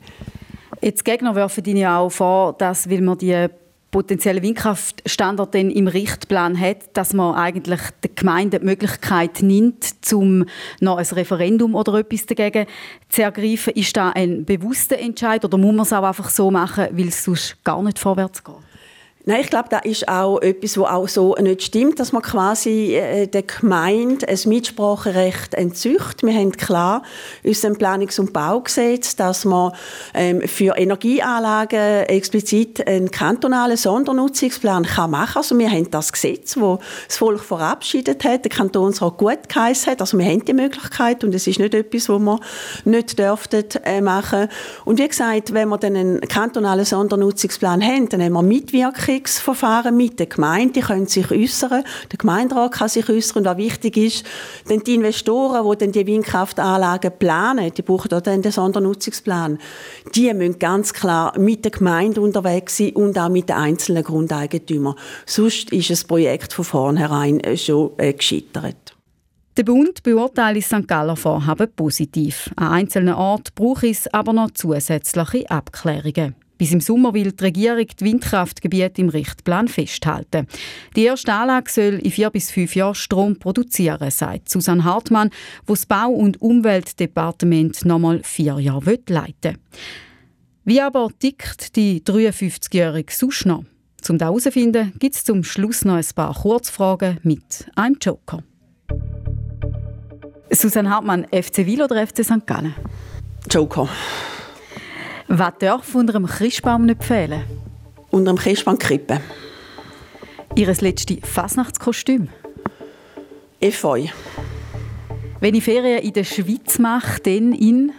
Jetzt 0.81 1.03
Gegner 1.03 1.35
werfen 1.35 1.65
Ihnen 1.65 1.77
ja 1.77 1.99
auch 1.99 2.09
vor, 2.09 2.53
dass, 2.53 2.89
weil 2.89 3.01
man 3.01 3.17
die 3.17 3.49
potenziellen 3.91 4.43
Windkraftstandort 4.43 5.55
dann 5.55 5.71
im 5.71 5.87
Richtplan 5.87 6.59
hat, 6.59 6.95
dass 6.95 7.13
man 7.13 7.35
eigentlich 7.35 7.81
der 8.03 8.11
Gemeinde 8.15 8.59
die 8.59 8.65
Möglichkeit 8.65 9.41
nimmt, 9.41 9.95
um 10.13 10.45
noch 10.79 10.97
ein 10.97 11.05
Referendum 11.05 11.75
oder 11.75 11.95
etwas 11.95 12.25
dagegen 12.25 12.65
zu 13.09 13.23
ergreifen. 13.23 13.73
Ist 13.73 13.97
da 13.97 14.09
ein 14.09 14.45
bewusster 14.45 14.99
Entscheid 14.99 15.43
oder 15.43 15.57
muss 15.57 15.73
man 15.73 15.83
es 15.83 15.93
auch 15.93 16.03
einfach 16.03 16.29
so 16.29 16.51
machen, 16.51 16.87
weil 16.91 17.07
es 17.07 17.23
sonst 17.23 17.63
gar 17.63 17.81
nicht 17.81 17.99
vorwärts 17.99 18.43
geht? 18.43 18.68
Nein, 19.29 19.41
ich 19.41 19.51
glaube, 19.51 19.69
das 19.69 19.85
ist 19.85 20.09
auch 20.09 20.41
etwas, 20.41 20.75
was 20.75 20.89
auch 20.89 21.07
so 21.07 21.35
nicht 21.35 21.61
stimmt, 21.61 21.99
dass 21.99 22.11
man 22.11 22.23
quasi 22.23 22.95
äh, 22.95 23.27
der 23.27 23.43
Gemeinde 23.43 24.27
ein 24.27 24.39
Mitspracherecht 24.45 25.53
entzücht. 25.53 26.23
Wir 26.23 26.33
haben 26.33 26.51
klar 26.53 27.03
uns 27.43 27.63
im 27.63 27.77
Planungs- 27.77 28.19
und 28.19 28.33
Baugesetz, 28.33 29.15
dass 29.15 29.45
man 29.45 29.73
ähm, 30.15 30.41
für 30.47 30.75
Energieanlagen 30.75 32.07
explizit 32.07 32.87
einen 32.87 33.11
kantonalen 33.11 33.77
Sondernutzungsplan 33.77 34.85
kann 34.85 35.11
machen. 35.11 35.37
Also 35.37 35.55
wir 35.59 35.69
haben 35.69 35.91
das 35.91 36.11
Gesetz, 36.11 36.55
das 36.55 36.79
das 37.07 37.17
Volk 37.17 37.43
verabschiedet 37.43 38.23
hat, 38.23 38.45
der 38.45 38.51
Kantonsrat 38.51 39.15
gut 39.19 39.47
geheißen 39.47 39.91
hat. 39.91 40.01
Also 40.01 40.17
wir 40.17 40.25
haben 40.25 40.43
die 40.43 40.53
Möglichkeit 40.53 41.23
und 41.23 41.35
es 41.35 41.45
ist 41.45 41.59
nicht 41.59 41.75
etwas, 41.75 42.09
was 42.09 42.19
wir 42.19 42.39
nicht 42.83 43.19
dürften 43.19 43.65
äh, 43.83 44.01
machen. 44.01 44.47
Und 44.85 44.97
wie 44.97 45.07
gesagt, 45.07 45.53
wenn 45.53 45.69
wir 45.69 45.77
dann 45.77 45.95
einen 45.95 46.21
kantonalen 46.21 46.85
Sondernutzungsplan 46.85 47.83
haben, 47.83 48.09
dann 48.09 48.23
haben 48.23 48.33
wir 48.33 48.41
Mitwirkung 48.41 49.18
Genehmigungsverfahren 49.19 49.95
mit. 49.95 50.19
Die 50.19 50.25
können 50.25 51.07
sich 51.07 51.31
äußern. 51.31 51.83
Der 52.11 52.17
Gemeinderat 52.17 52.73
kann 52.73 52.89
sich 52.89 53.09
äußern. 53.09 53.45
Was 53.45 53.57
wichtig 53.57 53.97
ist, 53.97 54.25
denn 54.69 54.81
die 54.81 54.95
Investoren, 54.95 55.69
die 55.69 55.77
dann 55.77 55.91
die 55.91 56.07
Windkraftanlagen 56.07 57.11
planen, 57.17 57.71
die 57.73 57.81
brauchen 57.81 58.13
auch 58.13 58.21
dann 58.21 58.41
den 58.41 58.51
Sondernutzungsplan, 58.51 59.57
die 60.15 60.33
müssen 60.33 60.59
ganz 60.59 60.93
klar 60.93 61.37
mit 61.37 61.63
der 61.65 61.71
Gemeinde 61.71 62.21
unterwegs 62.21 62.77
sein 62.77 62.91
und 62.93 63.17
auch 63.17 63.29
mit 63.29 63.49
den 63.49 63.55
einzelnen 63.55 64.03
Grundeigentümern. 64.03 64.95
Sonst 65.25 65.71
ist 65.71 65.89
das 65.89 66.03
Projekt 66.03 66.53
von 66.53 66.65
vornherein 66.65 67.41
schon 67.55 67.91
äh, 67.97 68.13
gescheitert. 68.13 68.95
Der 69.57 69.63
Bund 69.63 70.03
beurteilt 70.03 70.57
das 70.57 70.67
St. 70.67 70.87
Galler 70.87 71.17
Vorhaben 71.17 71.69
positiv. 71.75 72.49
An 72.55 72.71
einzelnen 72.71 73.13
Orten 73.13 73.51
braucht 73.55 73.83
es 73.83 74.07
aber 74.13 74.31
noch 74.31 74.51
zusätzliche 74.51 75.49
Abklärungen. 75.49 76.35
Bis 76.59 76.73
im 76.73 76.81
Sommer 76.81 77.13
will 77.13 77.31
die 77.31 77.43
Regierung 77.43 77.87
die 77.87 78.05
Windkraftgebiete 78.05 79.01
im 79.01 79.07
Richtplan 79.07 79.69
festhalten. 79.69 80.45
Die 80.93 81.05
erste 81.05 81.33
Anlage 81.33 81.71
soll 81.71 81.99
in 82.03 82.11
vier 82.11 82.29
bis 82.29 82.51
fünf 82.51 82.75
Jahren 82.75 82.95
Strom 82.95 83.39
produzieren, 83.39 84.11
sagt 84.11 84.49
Susanne 84.49 84.83
Hartmann, 84.83 85.29
wo 85.65 85.73
das 85.73 85.85
Bau- 85.85 86.09
und 86.09 86.41
Umweltdepartement 86.41 87.85
noch 87.85 87.99
mal 87.99 88.19
vier 88.23 88.59
Jahre 88.59 88.99
leiten 89.07 89.53
will. 89.53 89.59
Wie 90.65 90.81
aber 90.81 91.09
tickt 91.17 91.77
die 91.77 92.01
53-jährige 92.01 93.11
sonst 93.11 93.45
noch? 93.45 93.63
Um 94.09 94.17
das 94.17 94.27
herauszufinden, 94.27 94.93
gibt 94.99 95.15
es 95.15 95.23
zum 95.23 95.45
Schluss 95.45 95.85
noch 95.85 95.95
ein 95.95 96.05
paar 96.13 96.33
Kurzfragen 96.33 97.19
mit 97.23 97.69
einem 97.75 97.97
Joker. 98.01 98.43
Susanne 100.51 100.89
Hartmann, 100.89 101.25
FC 101.25 101.65
Wil 101.65 101.81
oder 101.83 102.05
FC 102.05 102.25
St. 102.25 102.45
Gallen? 102.45 102.75
Joker. 103.49 103.87
Was 105.31 105.53
darf 105.59 105.93
unter 105.93 106.15
einem 106.15 106.25
Christbaum 106.25 106.87
nicht 106.87 107.03
fehlen? 107.03 107.43
Unter 108.09 108.31
einem 108.31 108.39
Christbaum 108.39 108.79
Krippe. 108.79 109.21
Ihr 110.55 110.65
letztes 110.65 111.17
Fasnachtskostüm? 111.21 112.29
Efeu. 113.59 114.07
Wenn 115.39 115.53
ich 115.53 115.63
Ferien 115.63 116.01
in 116.01 116.13
der 116.13 116.23
Schweiz 116.23 116.79
mache, 116.79 117.21
dann 117.21 117.53
in? 117.53 117.91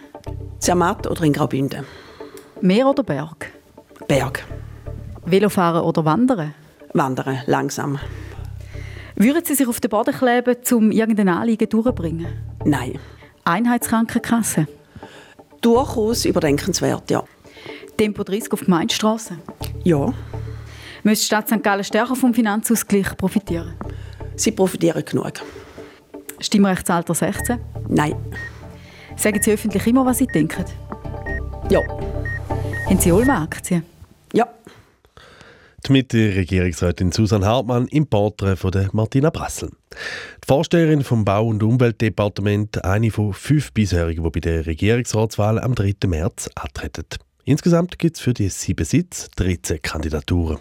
Zermatt 0.59 1.07
oder 1.07 1.23
in 1.23 1.31
Graubünden. 1.31 1.85
Meer 2.59 2.87
oder 2.87 3.01
Berg? 3.01 3.49
Berg. 4.09 4.43
Velofahren 5.23 5.83
oder 5.83 6.03
Wandern? 6.03 6.53
Wandern, 6.93 7.39
langsam. 7.45 7.97
Würden 9.15 9.45
Sie 9.45 9.55
sich 9.55 9.67
auf 9.67 9.79
den 9.79 9.89
Boden 9.89 10.13
kleben, 10.13 10.57
um 10.73 10.91
irgendein 10.91 11.29
Anliegen 11.29 11.69
durchzubringen? 11.69 12.27
Nein. 12.65 12.99
Einheitskrankenkasse? 13.45 14.67
Durchaus 15.61 16.25
überdenkenswert, 16.25 17.11
ja. 17.11 17.23
Tempo 17.97 18.23
30 18.23 18.51
auf 18.51 18.61
Gemeindestrasse? 18.61 19.37
Ja. 19.83 20.11
Müsste 21.03 21.23
die 21.23 21.25
Stadt 21.27 21.47
St. 21.49 21.63
Gallen 21.63 21.83
stärker 21.83 22.15
vom 22.15 22.33
Finanzausgleich 22.33 23.15
profitieren? 23.15 23.73
Sie 24.35 24.51
profitieren 24.51 25.05
genug. 25.05 25.33
Stimmrechtsalter 26.39 27.13
16? 27.13 27.59
Nein. 27.89 28.15
Sagen 29.15 29.39
Sie 29.41 29.51
öffentlich 29.51 29.85
immer, 29.85 30.03
was 30.05 30.17
Sie 30.17 30.27
denken? 30.27 30.65
Ja. 31.69 31.81
Haben 32.87 32.99
Sie 32.99 33.11
Olma-Aktien? 33.11 33.83
Ja. 34.33 34.47
Die 35.87 35.93
Mitte-Regierungsrätin 35.93 37.11
Susanne 37.11 37.45
Hartmann 37.45 37.87
im 37.87 38.05
Porträt 38.05 38.55
von 38.55 38.71
Martina 38.91 39.31
Brassel. 39.31 39.69
Die 40.43 40.47
Vorsteherin 40.47 41.03
vom 41.03 41.25
Bau- 41.25 41.47
und 41.47 41.63
Umweltdepartement, 41.63 42.83
eine 42.85 43.09
von 43.09 43.33
fünf 43.33 43.71
bisherigen, 43.73 44.23
die 44.23 44.29
bei 44.29 44.39
der 44.39 44.65
Regierungsratswahl 44.67 45.59
am 45.59 45.73
3. 45.73 45.95
März 46.05 46.49
antreten. 46.53 47.05
Insgesamt 47.45 47.97
gibt 47.97 48.17
es 48.17 48.21
für 48.21 48.33
die 48.33 48.49
sieben 48.49 48.85
Sitze 48.85 49.29
13 49.35 49.81
Kandidaturen. 49.81 50.59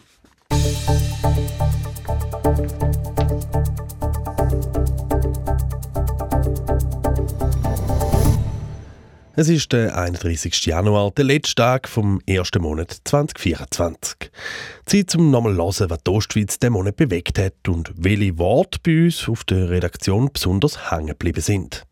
Es 9.37 9.49
ist 9.49 9.73
der 9.73 9.97
31. 9.97 10.67
Januar, 10.67 11.13
der 11.13 11.25
letzte 11.25 11.55
Tag 11.55 11.89
vom 11.89 12.21
ersten 12.27 12.63
Monat 12.63 12.91
2024. 13.05 14.29
Zeit 14.87 15.11
zum 15.11 15.31
nochmal 15.31 15.55
hören, 15.55 15.89
was 15.89 16.03
die 16.03 16.11
Ostschweiz 16.11 16.59
diesen 16.59 16.73
Monat 16.73 16.97
bewegt 16.97 17.39
hat 17.39 17.69
und 17.69 17.93
welche 17.97 18.37
Worte 18.39 18.81
bei 18.85 19.05
uns 19.05 19.29
auf 19.29 19.45
der 19.45 19.71
Redaktion 19.71 20.31
besonders 20.33 20.91
hängen 20.91 21.09
geblieben 21.09 21.43
sind. 21.43 21.87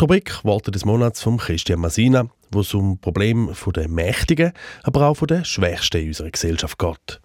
Die 0.00 0.04
Rubrik 0.04 0.44
Worte 0.44 0.70
des 0.70 0.84
Monats 0.84 1.24
von 1.24 1.38
Christian 1.38 1.80
Masina, 1.80 2.28
wo 2.52 2.60
es 2.60 2.72
um 2.72 3.00
Probleme 3.00 3.52
der 3.74 3.88
Mächtigen, 3.88 4.52
aber 4.84 5.08
auch 5.08 5.26
der 5.26 5.44
Schwächsten 5.44 6.02
in 6.02 6.08
unserer 6.08 6.30
Gesellschaft 6.30 6.78
geht. 6.78 7.20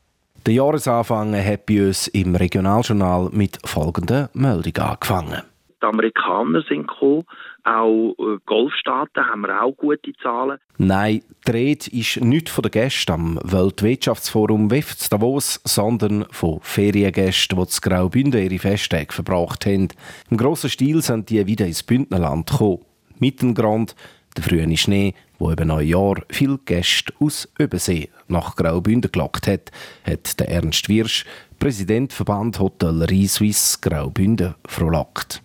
Der 0.47 0.55
Jahresanfang 0.55 1.35
hat 1.35 1.67
bei 1.67 1.85
uns 1.85 2.07
im 2.07 2.35
Regionaljournal 2.35 3.29
mit 3.31 3.59
folgenden 3.63 4.27
Meldungen 4.33 4.81
angefangen. 4.81 5.43
Die 5.81 5.87
Amerikaner 5.87 6.61
sind 6.67 6.87
gekommen, 6.87 7.25
auch 7.63 8.15
äh, 8.17 8.37
Golfstaaten 8.45 9.25
haben 9.25 9.41
wir 9.41 9.61
auch 9.61 9.73
gute 9.73 10.13
Zahlen. 10.21 10.59
Nein, 10.77 11.21
die 11.47 11.51
Rede 11.51 11.91
ist 11.91 12.21
nicht 12.21 12.49
von 12.49 12.63
den 12.63 12.71
Gästen 12.71 13.11
am 13.11 13.39
Weltwirtschaftsforum 13.43 14.71
WEF 14.71 14.95
Davos, 15.09 15.61
sondern 15.63 16.25
von 16.31 16.59
Feriengästen, 16.61 17.57
die 17.57 17.67
zu 17.67 17.81
Graubünden 17.81 18.41
ihre 18.41 18.59
Festtage 18.59 19.13
verbracht 19.13 19.65
haben. 19.65 19.89
Im 20.29 20.37
grossen 20.37 20.69
Stil 20.69 21.01
sind 21.01 21.29
die 21.29 21.45
wieder 21.45 21.65
ins 21.65 21.83
Bündnerland 21.83 22.49
gekommen. 22.49 22.85
Mittelgrund, 23.19 23.95
der 24.35 24.43
frühe 24.43 24.77
Schnee, 24.77 25.13
wo 25.37 25.51
über 25.51 25.65
neun 25.65 25.87
Jahr 25.87 26.21
viele 26.29 26.59
Gäste 26.59 27.13
aus 27.19 27.47
Übersee 27.57 28.09
nach 28.27 28.55
Graubünden 28.55 29.11
gelockt 29.11 29.47
hat, 29.47 29.71
hat 30.03 30.39
der 30.39 30.49
Ernst 30.49 30.87
Wirsch, 30.89 31.25
Präsident 31.59 32.13
Verband 32.13 32.59
Hotellerie 32.59 33.27
Suisse 33.27 33.77
Graubünden, 33.81 34.55
frohlockt. 34.67 35.41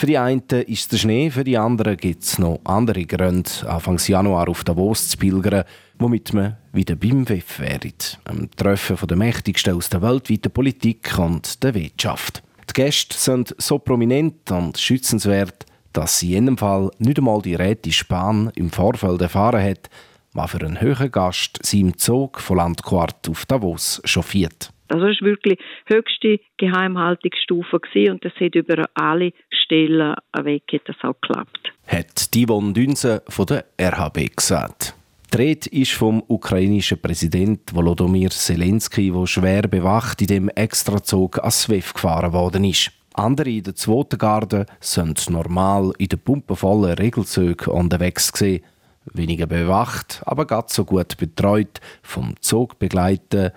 Für 0.00 0.06
die 0.06 0.16
einen 0.16 0.40
ist 0.66 0.90
der 0.92 0.96
Schnee, 0.96 1.28
für 1.30 1.44
die 1.44 1.58
anderen 1.58 1.94
gibt 1.94 2.22
es 2.22 2.38
noch 2.38 2.58
andere 2.64 3.04
Gründe, 3.04 3.50
Anfangs 3.66 4.08
Januar 4.08 4.48
auf 4.48 4.64
Davos 4.64 5.10
zu 5.10 5.18
pilgern, 5.18 5.64
womit 5.98 6.32
man 6.32 6.56
wieder 6.72 6.96
beim 6.96 7.28
WEF 7.28 7.58
wäre. 7.58 7.92
Am 8.24 8.50
Treffen 8.52 8.96
der 9.06 9.18
Mächtigsten 9.18 9.74
aus 9.74 9.90
der 9.90 10.00
weltweiten 10.00 10.50
Politik 10.52 11.18
und 11.18 11.62
der 11.62 11.74
Wirtschaft. 11.74 12.42
Die 12.70 12.72
Gäste 12.72 13.14
sind 13.14 13.54
so 13.58 13.78
prominent 13.78 14.50
und 14.50 14.78
schützenswert, 14.78 15.66
dass 15.92 16.18
sie 16.18 16.34
in 16.34 16.44
jedem 16.44 16.56
Fall 16.56 16.90
nicht 16.96 17.18
einmal 17.18 17.42
die 17.42 17.56
Rätin 17.56 17.92
Spahn 17.92 18.50
im 18.54 18.70
Vorfeld 18.70 19.20
erfahren 19.20 19.62
hat, 19.62 19.90
was 20.32 20.52
für 20.52 20.64
einen 20.64 20.80
höheren 20.80 21.12
Gast 21.12 21.58
sie 21.62 21.80
im 21.80 21.98
Zug 21.98 22.40
von 22.40 22.56
Landquart 22.56 23.28
auf 23.28 23.44
Davos 23.44 24.00
chauffiert. 24.06 24.72
Also 24.90 25.06
es 25.06 25.20
war 25.20 25.28
wirklich 25.28 25.58
höchste 25.86 26.40
Geheimhaltungsstufe 26.56 27.80
gewesen 27.80 28.12
und 28.12 28.24
das 28.24 28.32
hat 28.40 28.54
über 28.54 28.88
alle 28.94 29.32
Stellen 29.50 30.14
weg 30.42 30.64
das 30.84 30.96
auch 31.02 31.14
geklappt. 31.20 31.72
Hat 31.86 32.34
Divon 32.34 32.74
Dünse 32.74 33.22
von 33.28 33.46
der 33.46 33.64
RHB 33.80 34.36
gesagt. 34.36 34.94
Die 35.32 35.36
Rede 35.36 35.70
ist 35.70 35.92
vom 35.92 36.24
ukrainischen 36.26 37.00
Präsident 37.00 37.72
Volodymyr 37.72 38.30
Zelensky, 38.30 39.12
der 39.12 39.26
schwer 39.28 39.62
bewacht 39.62 40.20
in 40.22 40.26
dem 40.26 40.48
Extrazug 40.48 41.38
als 41.38 41.62
SWIFT 41.62 41.94
gefahren 41.94 42.32
worden 42.32 42.64
ist. 42.64 42.90
Andere 43.14 43.50
in 43.50 43.62
der 43.62 43.76
zweiten 43.76 44.18
Garde 44.18 44.66
sind 44.80 45.30
normal 45.30 45.92
in 45.98 46.08
den 46.08 46.18
pumpenvollen 46.18 46.94
Regelzügen 46.94 47.72
unterwegs 47.72 48.32
gewesen. 48.32 48.64
Weniger 49.12 49.46
bewacht, 49.46 50.20
aber 50.26 50.46
ganz 50.46 50.74
so 50.74 50.84
gut 50.84 51.16
betreut 51.16 51.80
vom 52.02 52.34
Zugbegleiter 52.40 53.52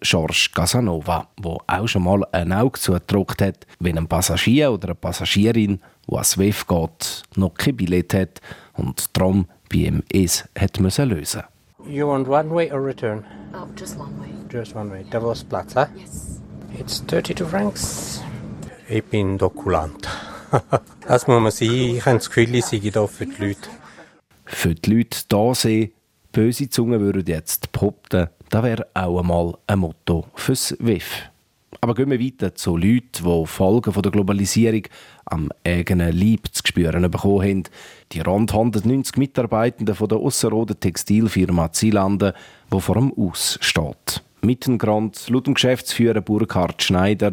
George 0.00 0.48
Casanova, 0.54 1.28
der 1.38 1.56
auch 1.66 1.86
schon 1.86 2.04
mal 2.04 2.24
ein 2.32 2.52
Auge 2.52 2.78
zugedruckt 2.78 3.42
hat, 3.42 3.66
wenn 3.78 3.98
ein 3.98 4.08
Passagier 4.08 4.72
oder 4.72 4.88
eine 4.88 4.94
Passagierin, 4.94 5.80
die 6.08 6.12
ans 6.12 6.38
WEF 6.38 6.66
geht, 6.66 7.22
noch 7.36 7.54
kein 7.54 7.76
Billett 7.76 8.14
hat 8.14 8.40
und 8.74 9.16
darum 9.16 9.46
bei 9.70 9.78
ihm 9.78 10.02
es 10.12 10.48
hat 10.58 10.80
müssen 10.80 11.08
lösen 11.08 11.42
You 11.88 12.08
want 12.08 12.28
one 12.28 12.50
way 12.50 12.70
or 12.72 12.84
return? 12.84 13.24
Oh, 13.54 13.68
just 13.76 13.96
one 13.96 14.18
way. 14.18 14.28
Just 14.50 14.74
one 14.74 14.90
way. 14.90 15.04
Davos 15.08 15.44
Platz, 15.44 15.74
huh? 15.76 15.86
Yes. 15.96 16.40
It's 16.78 17.00
32 17.06 17.46
francs. 17.46 18.22
Ich 18.88 19.04
bin 19.04 19.38
Dokulant. 19.38 20.08
das 21.06 21.26
muss 21.28 21.40
man 21.40 21.52
sein. 21.52 21.70
Ich 21.70 22.04
habe 22.04 22.16
das 22.16 22.28
Gefühl, 22.28 22.54
ich 22.56 22.64
sei 22.64 22.78
hier 22.78 23.06
für 23.06 23.26
die 23.26 23.44
Leute. 23.44 23.68
Für 24.44 24.74
die 24.74 24.94
Leute 24.94 25.18
hier 25.30 25.54
sehen, 25.54 25.92
böse 26.32 26.68
Zungen 26.68 27.00
würden 27.00 27.24
jetzt 27.26 27.70
behaupten, 27.72 28.28
das 28.50 28.62
wäre 28.62 28.86
auch 28.94 29.18
einmal 29.18 29.54
ein 29.66 29.80
Motto 29.80 30.26
fürs 30.34 30.76
WIF. 30.78 31.30
Aber 31.80 31.94
gehen 31.94 32.10
wir 32.10 32.20
weiter 32.20 32.54
zu 32.54 32.76
Leuten, 32.76 33.24
die 33.24 33.46
Folgen 33.46 33.92
der 33.92 34.10
Globalisierung 34.10 34.82
am 35.26 35.50
eigenen 35.64 36.16
Leib 36.16 36.48
zu 36.52 36.62
spüren 36.66 37.10
bekommen 37.10 37.42
haben. 37.42 37.62
Die 38.12 38.20
rund 38.20 38.52
190 38.52 39.16
Mitarbeitenden 39.16 39.94
von 39.94 40.08
der 40.08 40.18
Ausserrhoden 40.18 40.80
Textilfirma 40.80 41.72
Zilande, 41.72 42.34
die 42.72 42.80
vor 42.80 42.94
dem 42.94 43.12
Aus 43.16 43.58
steht. 43.60 44.22
Grund, 44.78 45.28
laut 45.28 45.46
dem 45.46 45.54
Geschäftsführer 45.54 46.20
Burkhard 46.20 46.82
Schneider, 46.82 47.32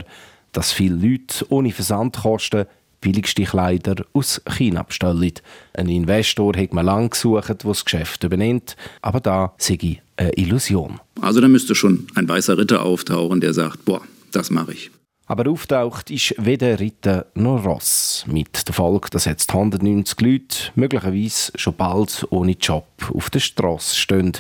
dass 0.52 0.71
viele 0.71 0.95
Leute 0.95 1.45
ohne 1.49 1.71
Versandkosten 1.71 2.65
billigste 3.02 3.43
Kleider 3.43 4.06
aus 4.13 4.41
China 4.58 4.84
bestellen. 4.84 5.34
Ein 5.73 5.89
Investor 5.89 6.56
hat 6.56 6.73
man 6.73 6.86
lange 6.86 7.10
gesucht, 7.10 7.49
der 7.49 7.56
das 7.56 7.86
Geschäft 7.86 8.23
übernimmt, 8.23 8.76
aber 9.02 9.19
da 9.19 9.54
sei 9.58 10.02
eine 10.17 10.32
Illusion. 10.34 10.99
Also 11.21 11.41
da 11.41 11.47
müsste 11.47 11.76
schon 11.76 12.08
ein 12.15 12.28
weißer 12.28 12.58
Ritter 12.58 12.84
auftauchen, 12.84 13.41
der 13.41 13.54
sagt, 13.54 13.86
boah, 13.86 14.02
das 14.32 14.49
mache 14.49 14.73
ich. 14.73 14.91
Aber 15.26 15.49
auftaucht 15.49 16.12
ist 16.12 16.36
weder 16.38 16.80
Ritter 16.80 17.28
noch 17.34 17.63
Ross. 17.63 18.26
Mit 18.28 18.67
der 18.67 18.73
Folge, 18.73 19.10
dass 19.10 19.26
jetzt 19.26 19.54
190 19.54 20.19
Leute 20.19 20.58
möglicherweise 20.76 21.52
schon 21.56 21.76
bald 21.76 22.28
ohne 22.30 22.52
Job 22.52 22.88
auf 23.13 23.30
der 23.30 23.39
Straße 23.39 23.95
stehen. 23.95 24.34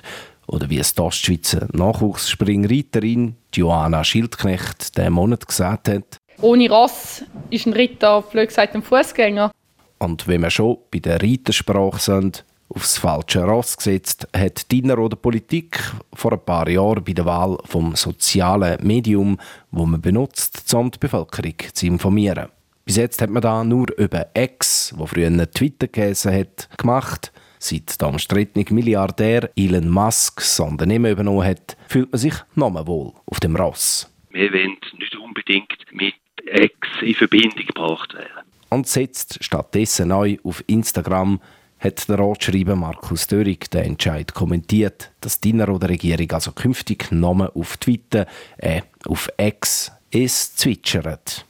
Oder 0.45 0.69
wie 0.69 0.79
es 0.79 0.93
die 0.93 1.01
Ostschweizer 1.01 1.67
Nachwuchsspringreiterin 1.71 3.35
Joanna 3.53 4.03
Schildknecht 4.03 4.97
diesen 4.97 5.13
Monat 5.13 5.47
gesagt 5.47 5.87
hat. 5.87 6.17
Ohne 6.41 6.69
Ross 6.69 7.23
ist 7.49 7.65
ein 7.65 7.73
Ritter, 7.73 8.21
blöd 8.21 8.49
gesagt, 8.49 8.75
ein 8.75 8.83
Fußgänger. 8.83 9.51
Und 9.99 10.27
wenn 10.27 10.41
wir 10.41 10.49
schon 10.49 10.79
bei 10.91 10.99
der 10.99 11.21
Reitersprache 11.21 12.01
sind, 12.01 12.43
aufs 12.75 12.97
falsche 12.97 13.43
Ross 13.43 13.77
gesetzt, 13.77 14.27
hat 14.35 14.71
die 14.71 14.79
Innerrhoder 14.79 15.15
Politik 15.15 15.79
vor 16.13 16.33
ein 16.33 16.43
paar 16.43 16.67
Jahren 16.67 17.03
bei 17.03 17.13
der 17.13 17.25
Wahl 17.25 17.57
vom 17.65 17.95
sozialen 17.95 18.85
Medium, 18.85 19.39
wo 19.71 19.85
man 19.85 20.01
benutzt, 20.01 20.73
um 20.73 20.91
die 20.91 20.99
Bevölkerung 20.99 21.55
zu 21.73 21.85
informieren. 21.85 22.49
Bis 22.85 22.97
jetzt 22.97 23.21
hat 23.21 23.29
man 23.29 23.41
da 23.41 23.63
nur 23.63 23.87
über 23.97 24.27
X, 24.33 24.93
wo 24.97 25.05
früher 25.05 25.27
einen 25.27 25.49
Twitter 25.51 25.87
geheißen 25.87 26.33
hat, 26.33 26.69
gemacht. 26.77 27.31
Seit 27.59 28.01
der 28.01 28.09
umstrittene 28.09 28.65
Milliardär 28.71 29.49
Elon 29.55 29.89
Musk 29.89 30.41
das 30.41 30.59
Unternehmen 30.59 31.11
übernommen 31.11 31.45
hat, 31.47 31.77
fühlt 31.87 32.11
man 32.11 32.19
sich 32.19 32.33
nochmal 32.55 32.85
wohl 32.85 33.13
auf 33.25 33.39
dem 33.39 33.55
Ross. 33.55 34.11
Wir 34.31 34.51
wollen 34.51 34.75
nicht 34.97 35.15
unbedingt 35.15 35.77
mit 35.91 36.15
X 36.45 36.75
in 37.01 37.15
Verbindung 37.15 37.65
gebracht 37.65 38.13
werden. 38.13 38.43
Und 38.69 38.87
setzt 38.87 39.41
stattdessen 39.41 40.09
neu 40.09 40.37
auf 40.43 40.63
Instagram 40.67 41.39
hat 41.83 42.07
der 42.07 42.17
Ratschreiber 42.17 42.77
Markus 42.77 43.27
Dörig 43.27 43.69
den 43.69 43.83
Entscheid 43.83 44.33
kommentiert, 44.33 45.11
dass 45.19 45.41
die 45.41 45.53
oder 45.53 45.89
Regierung 45.89 46.31
also 46.31 46.53
künftig 46.53 47.11
Namen 47.11 47.49
auf 47.49 47.75
Twitter, 47.77 48.25
äh, 48.57 48.81
auf 49.05 49.29
X, 49.37 49.91
es 50.09 50.55
zwitschert. 50.55 51.45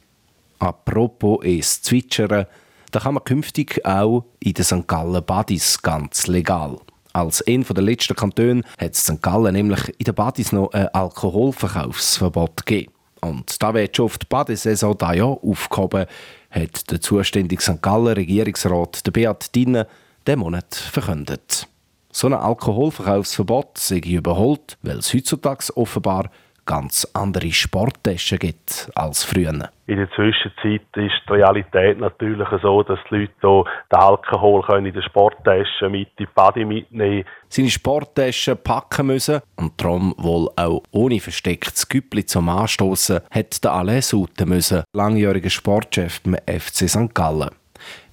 Apropos 0.58 1.40
es 1.44 1.84
zwitschern, 1.84 2.48
da 2.90 3.00
kann 3.00 3.14
man 3.14 3.24
künftig 3.24 3.86
auch 3.86 4.26
in 4.40 4.54
den 4.54 4.66
St. 4.66 4.88
Gallen 4.88 5.24
Badis 5.24 5.82
ganz 5.82 6.26
legal. 6.28 6.80
Als 7.12 7.46
ein 7.46 7.64
der 7.64 7.84
letzten 7.84 8.16
Kantone 8.16 8.64
hat 8.80 8.96
St. 8.96 9.22
Gallen 9.22 9.54
nämlich 9.54 9.88
in 10.00 10.06
den 10.06 10.16
Badis 10.16 10.52
noch 10.52 10.72
ein 10.74 10.88
Alkoholverkaufsverbot 10.88 12.66
gegeben. 12.66 12.92
Und 13.22 13.62
da 13.62 13.74
wird 13.74 13.96
schon 13.96 14.06
auf 14.06 14.18
die 14.18 14.26
Badesaison 14.28 14.98
dieses 14.98 15.16
Jahr 15.16 15.38
aufgehoben, 15.44 16.06
hat 16.50 16.92
der 16.92 17.02
zuständige 17.02 17.62
St. 17.62 17.82
Gallen 17.82 18.16
Regierungsrat 18.16 19.04
Beat 19.14 19.54
Dinne 19.56 19.88
diesen 20.28 20.40
Monat 20.40 20.76
verkündet. 20.76 21.68
So 22.12 22.28
ein 22.28 22.34
Alkoholverkaufsverbot 22.34 23.78
sei 23.78 23.98
überholt, 23.98 24.78
weil 24.84 25.00
es 25.00 25.14
heutzutage 25.14 25.76
offenbar 25.76 26.30
ganz 26.66 27.06
andere 27.14 27.52
Sporttaschen 27.52 28.40
gibt 28.40 28.90
als 28.96 29.24
früher. 29.24 29.70
In 29.86 29.98
der 29.98 30.10
Zwischenzeit 30.12 30.82
ist 30.96 31.22
die 31.28 31.34
Realität 31.34 32.00
natürlich 32.00 32.48
so, 32.62 32.84
dass 32.84 33.00
die 33.10 33.16
Leute 33.16 33.34
hier 33.42 33.64
den 33.92 34.00
Alkohol 34.00 34.64
in 34.78 34.94
der 34.94 35.02
Sporttasche 35.02 35.90
mit 35.90 36.08
in 36.18 36.26
die 36.26 36.28
Body 36.34 36.64
mitnehmen 36.64 37.26
Seine 37.50 37.70
Sporttasche 37.70 38.56
packen 38.56 39.08
müssen 39.08 39.42
und 39.58 39.80
darum 39.82 40.14
wohl 40.18 40.50
auch 40.56 40.84
ohne 40.92 41.20
verstecktes 41.20 41.88
Güppli 41.90 42.26
zum 42.26 42.48
Anstoßen 42.48 43.22
hat 43.30 43.64
der 43.64 43.74
Alain 43.74 44.02
Sutte 44.02 44.46
müssen, 44.46 44.84
langjähriger 44.94 45.50
Sportchef 45.50 46.22
beim 46.22 46.36
FC 46.36 46.88
St. 46.88 47.14
Gallen. 47.14 47.50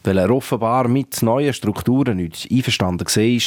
Weil 0.05 0.19
er 0.19 0.31
offenbar 0.31 0.89
mit 0.89 1.23
neuen 1.23 1.53
Strukturen 1.53 2.17
nicht 2.17 2.49
einverstanden 2.51 3.07
war, 3.07 3.41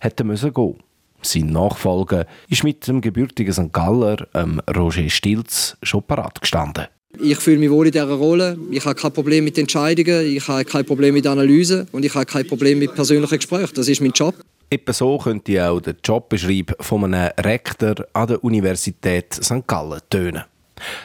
hätte 0.00 0.24
er 0.24 0.50
gehen 0.50 0.76
sein 1.22 1.46
Nachfolger 1.46 2.26
ist 2.48 2.64
mit 2.64 2.86
dem 2.86 3.00
gebürtigen 3.00 3.52
St. 3.52 3.72
Galler, 3.72 4.26
ähm, 4.34 4.60
Roger 4.74 5.08
Stilz, 5.08 5.76
schon 5.82 6.02
parat 6.02 6.40
gestanden. 6.40 6.86
Ich 7.20 7.38
fühle 7.38 7.58
mich 7.58 7.70
wohl 7.70 7.86
in 7.86 7.92
dieser 7.92 8.06
Rolle. 8.06 8.58
Ich 8.70 8.84
habe 8.84 8.94
kein 8.94 9.12
Problem 9.12 9.44
mit 9.44 9.58
Entscheidungen, 9.58 10.24
ich 10.26 10.46
habe 10.46 10.64
kein 10.64 10.84
Problem 10.84 11.14
mit 11.14 11.26
Analyse 11.26 11.86
und 11.92 12.04
ich 12.04 12.14
habe 12.14 12.26
kein 12.26 12.46
Problem 12.46 12.78
mit 12.78 12.94
persönlichen 12.94 13.36
Gesprächen. 13.36 13.72
Das 13.74 13.88
ist 13.88 14.00
mein 14.00 14.12
Job. 14.12 14.34
Etwa 14.70 14.92
so 14.92 15.18
könnte 15.18 15.68
auch 15.68 15.80
der 15.80 15.96
Jobbeschreib 16.04 16.76
von 16.80 17.04
einem 17.04 17.30
Rektor 17.40 17.94
an 18.12 18.28
der 18.28 18.44
Universität 18.44 19.32
St. 19.32 19.66
Gallen 19.66 20.00
tönen. 20.10 20.44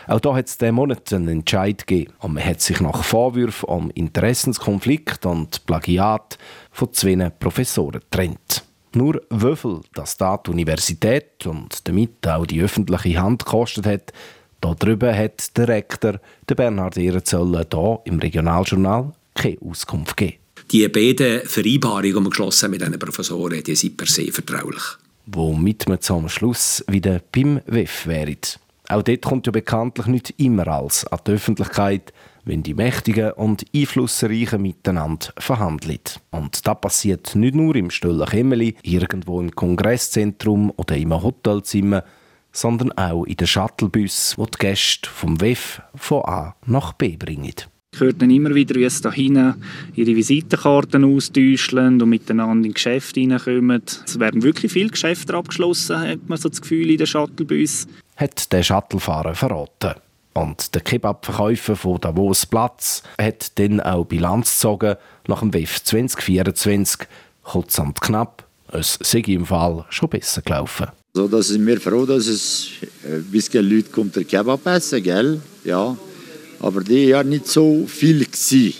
Auch 0.07 0.19
da 0.19 0.36
hat 0.36 0.47
es 0.47 0.57
diesen 0.57 0.75
Monat 0.75 1.12
einen 1.13 1.27
Entscheid 1.27 1.86
gegeben 1.86 2.13
und 2.19 2.33
man 2.33 2.45
hat 2.45 2.62
sich 2.62 2.79
nach 2.79 3.03
Vorwürfen 3.03 3.69
um 3.69 3.91
Interessenskonflikt 3.91 5.25
und 5.25 5.65
Plagiat 5.65 6.38
von 6.71 6.93
zwei 6.93 7.29
Professoren 7.29 8.01
getrennt. 8.01 8.63
Nur 8.95 9.21
viel 9.31 9.81
das 9.93 10.17
da 10.17 10.38
die 10.38 10.51
Universität 10.51 11.45
und 11.47 11.88
damit 11.88 12.27
auch 12.27 12.45
die 12.45 12.62
öffentliche 12.62 13.21
Hand 13.21 13.43
gekostet 13.43 13.88
hat, 13.88 14.13
darüber 14.62 15.13
hat 15.15 15.57
der 15.57 15.67
Rektor, 15.67 16.19
der 16.47 16.55
Bernhard 16.55 16.97
Ehrenzoller, 16.97 17.65
hier 17.71 17.99
im 18.05 18.19
Regionaljournal 18.19 19.13
keine 19.33 19.57
Auskunft 19.62 20.15
gegeben. 20.15 20.38
Die 20.71 20.88
beiden 20.88 21.45
Vereinbarungen, 21.45 22.13
die 22.13 22.21
wir 22.21 22.29
geschlossen 22.29 22.65
haben 22.65 22.71
mit 22.71 22.81
diesen 22.81 22.99
Professoren, 22.99 23.63
die 23.63 23.75
sind 23.75 23.97
per 23.97 24.07
se 24.07 24.31
vertraulich. 24.31 24.83
Womit 25.25 25.88
wir 25.88 25.99
zum 25.99 26.29
Schluss 26.29 26.83
wieder 26.88 27.21
beim 27.31 27.62
WEF 27.65 28.07
wären. 28.07 28.38
Auch 28.93 29.01
dort 29.01 29.23
kommt 29.23 29.47
ja 29.47 29.51
bekanntlich 29.51 30.06
nicht 30.06 30.36
immer 30.38 30.67
alles 30.67 31.08
an 31.08 31.17
die 31.25 31.32
Öffentlichkeit, 31.32 32.13
wenn 32.45 32.62
die 32.62 32.75
Mächtigen 32.75 33.32
und 33.32 33.65
Einflussreichen 33.75 34.62
miteinander 34.62 35.34
verhandeln. 35.39 35.97
Und 36.29 36.67
das 36.67 36.79
passiert 36.79 37.36
nicht 37.36 37.56
nur 37.56 37.75
im 37.75 37.89
stillen 37.89 38.27
Kämmeli, 38.27 38.75
irgendwo 38.84 39.41
im 39.41 39.49
Kongresszentrum 39.49 40.71
oder 40.77 40.95
im 40.95 41.12
Hotelzimmer, 41.12 42.03
sondern 42.51 42.91
auch 42.91 43.23
in 43.23 43.36
den 43.36 43.47
Shuttlebus, 43.47 44.36
wo 44.38 44.45
die 44.45 44.60
Gäste 44.60 45.10
vom 45.10 45.41
WEF 45.41 45.82
von 45.95 46.25
A 46.25 46.56
nach 46.67 46.93
B 46.93 47.17
bringen. 47.17 47.56
Ich 47.93 47.99
höre 47.99 48.13
dann 48.13 48.29
immer 48.29 48.53
wieder, 48.53 48.75
wie 48.75 48.88
sie 48.88 49.01
da 49.01 49.12
hinten 49.12 49.56
ihre 49.95 50.15
Visitenkarten 50.15 51.03
austauschen 51.03 51.99
und 51.99 52.10
miteinander 52.10 52.67
in 52.67 52.73
Geschäfte 52.75 53.21
hineinkommen. 53.21 53.82
Es 54.06 54.19
werden 54.19 54.43
wirklich 54.43 54.71
viele 54.71 54.89
Geschäfte 54.89 55.34
abgeschlossen, 55.34 55.99
hat 55.99 56.29
man 56.29 56.38
so 56.38 56.49
das 56.49 56.62
Gefühl 56.62 56.91
in 56.91 56.97
den 56.97 57.08
Shuttlebus. 57.08 57.88
Hat 58.15 58.52
der 58.52 58.63
Shuttlefahrer 58.63 59.36
verraten. 59.36 59.95
Und 60.34 60.73
der 60.73 60.82
Kebabverkäufer 60.82 61.76
von 61.76 62.02
Davos 62.02 62.45
Platz 62.45 63.04
hat 63.19 63.58
dann 63.60 63.80
auch 63.80 64.06
Bilanz 64.06 64.56
gezogen 64.56 64.95
nach 65.28 65.41
dem 65.41 65.54
WEF 65.54 65.84
2024, 65.84 67.08
kurz 67.43 67.78
und 67.78 68.02
knapp. 68.02 68.45
Es 68.71 68.97
sei 69.02 69.19
im 69.19 69.45
Fall 69.45 69.86
schon 69.89 70.10
besser 70.10 70.41
gelaufen. 70.41 70.88
So, 71.13 71.28
da 71.28 71.43
sind 71.43 71.65
wir 71.67 71.80
froh, 71.80 72.08
dass 72.08 72.26
es 72.26 72.69
ein 73.06 73.23
bisschen 73.26 73.69
Leute 73.69 73.89
kommt, 73.89 74.15
der 74.15 74.23
Kebab 74.23 74.65
essen, 74.65 75.04
gell? 75.04 75.41
Ja. 75.63 75.95
Aber 76.60 76.82
die 76.82 77.06
ja 77.06 77.23
nicht 77.23 77.45
so 77.45 77.86
viel 77.86 78.26
gewesen. 78.26 78.73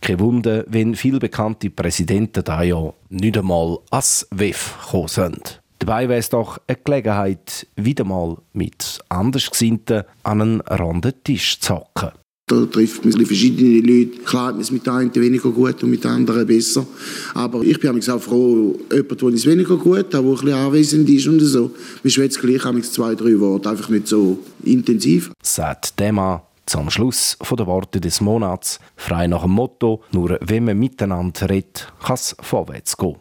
Kein 0.00 0.18
Wunder, 0.18 0.64
wenn 0.66 0.96
viele 0.96 1.20
bekannte 1.20 1.70
Präsidenten 1.70 2.42
da 2.42 2.62
ja 2.62 2.92
nicht 3.10 3.38
einmal 3.38 3.78
als 3.90 4.26
WEF 4.30 4.76
gekommen 4.82 5.08
sind. 5.08 5.60
Dabei 5.88 6.06
wäre 6.06 6.18
es 6.18 6.28
doch 6.28 6.58
eine 6.66 6.76
Gelegenheit, 6.84 7.66
wieder 7.74 8.04
mal 8.04 8.36
mit 8.52 8.98
Andersgesinnten 9.08 10.02
an 10.22 10.42
einen 10.42 10.60
runden 10.60 11.14
Tisch 11.24 11.58
zu 11.60 11.76
hocken. 11.76 12.10
Da 12.46 12.66
trifft 12.66 13.06
man 13.06 13.24
verschiedene 13.24 13.80
Leute. 13.80 14.18
Klar 14.18 14.48
hat 14.48 14.56
man 14.56 14.60
es 14.60 14.70
mit 14.70 14.86
einem 14.86 15.14
weniger 15.14 15.50
gut 15.50 15.82
und 15.82 15.88
mit 15.88 16.04
anderen 16.04 16.46
besser. 16.46 16.86
Aber 17.32 17.62
ich 17.62 17.80
bin 17.80 17.98
auch 18.06 18.20
froh, 18.20 18.78
jemand, 18.92 19.22
der 19.22 19.28
es 19.30 19.46
weniger 19.46 19.78
gut 19.78 19.96
hat, 20.00 20.12
der 20.12 20.20
ein 20.20 20.30
bisschen 20.30 20.52
anwesend 20.52 21.08
ist 21.08 21.26
und 21.26 21.40
so. 21.40 21.70
Man 22.02 22.10
schwätzt 22.10 22.38
gleich 22.38 22.60
zwei, 22.90 23.14
drei 23.14 23.40
Worte, 23.40 23.70
einfach 23.70 23.88
nicht 23.88 24.08
so 24.08 24.40
intensiv. 24.64 25.32
Sagt 25.42 25.98
der 25.98 26.12
Mann 26.12 26.42
zum 26.66 26.90
Schluss 26.90 27.38
der 27.50 27.66
Worte 27.66 27.98
des 27.98 28.20
Monats, 28.20 28.78
frei 28.94 29.26
nach 29.26 29.40
dem 29.40 29.52
Motto, 29.52 30.02
nur 30.12 30.38
wenn 30.42 30.66
man 30.66 30.78
miteinander 30.78 31.48
redet, 31.48 31.90
kann 32.04 32.16
es 32.16 32.36
vorwärts 32.42 32.94
gehen. 32.94 33.16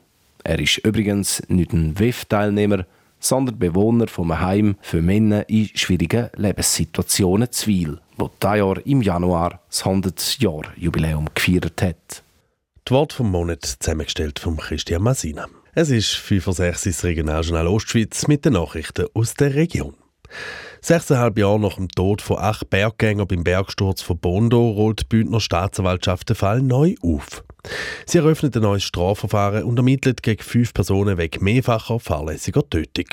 Er 0.48 0.60
ist 0.60 0.78
übrigens 0.78 1.44
nicht 1.50 1.74
ein 1.74 2.00
WEF-Teilnehmer, 2.00 2.86
sondern 3.20 3.60
Bewohner 3.60 4.08
vom 4.08 4.40
Heim 4.40 4.78
für 4.80 5.02
Männer 5.02 5.50
in 5.50 5.70
schwierigen 5.76 6.30
Lebenssituationen 6.38 7.52
Zwil, 7.52 8.00
wo 8.16 8.32
dieses 8.42 8.58
Jahr 8.58 8.86
im 8.86 9.02
Januar 9.02 9.60
das 9.68 9.84
100-Jahr-Jubiläum 9.84 11.28
gefeiert 11.36 11.82
hat. 11.82 12.24
Die 12.88 12.94
Wort 12.94 13.12
vom 13.12 13.30
Monat 13.30 13.66
zusammengestellt 13.66 14.40
von 14.40 14.56
Christian 14.56 15.04
Masina. 15.04 15.48
Es 15.76 15.90
ist 15.90 16.14
5 16.14 16.46
das 16.46 17.04
Regionaljournal 17.04 17.68
Ostschweiz 17.68 18.30
mit 18.30 18.46
den 18.46 18.54
Nachrichten 18.54 19.08
aus 19.14 19.34
der 19.34 19.54
Region. 19.54 19.96
Sechseinhalb 20.80 21.38
Jahre 21.38 21.60
nach 21.60 21.76
dem 21.76 21.90
Tod 21.90 22.22
von 22.22 22.38
acht 22.38 22.70
Berggängern 22.70 23.28
beim 23.28 23.44
Bergsturz 23.44 24.02
von 24.02 24.18
Bondo 24.18 24.70
rollt 24.70 25.02
die 25.02 25.06
Bündner 25.08 25.42
Staatsanwaltschaft 25.42 26.30
den 26.30 26.38
Fall 26.38 26.62
neu 26.62 26.96
auf. 27.02 27.44
Sie 28.06 28.18
eröffnet 28.18 28.56
ein 28.56 28.64
neues 28.64 28.84
Strafverfahren 28.84 29.64
und 29.64 29.78
ermittelt 29.78 30.24
gegen 30.24 30.44
fünf 30.44 30.74
Personen 30.74 31.18
wegen 31.18 31.44
mehrfacher 31.44 32.00
fahrlässiger 32.00 32.68
Tötung. 32.70 33.08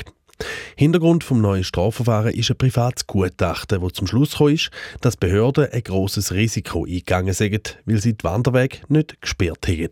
Hintergrund 0.77 1.23
vom 1.23 1.41
neuen 1.41 1.65
Strafverfahren 1.65 2.35
ist 2.35 2.51
ein 2.51 2.59
privates 2.59 3.07
Gutachten, 3.07 3.81
wo 3.81 3.91
zum 3.91 4.07
Schluss 4.07 4.37
kam, 4.39 4.57
dass 5.01 5.17
Behörden 5.17 5.71
ein 5.71 5.83
großes 5.83 6.33
Risiko 6.33 6.85
eingegangen 6.85 7.35
sind, 7.35 7.79
weil 7.85 8.01
sie 8.01 8.15
die 8.15 8.25
Wanderwege 8.25 8.79
nicht 8.89 9.21
gesperrt 9.21 9.69
haben. 9.69 9.91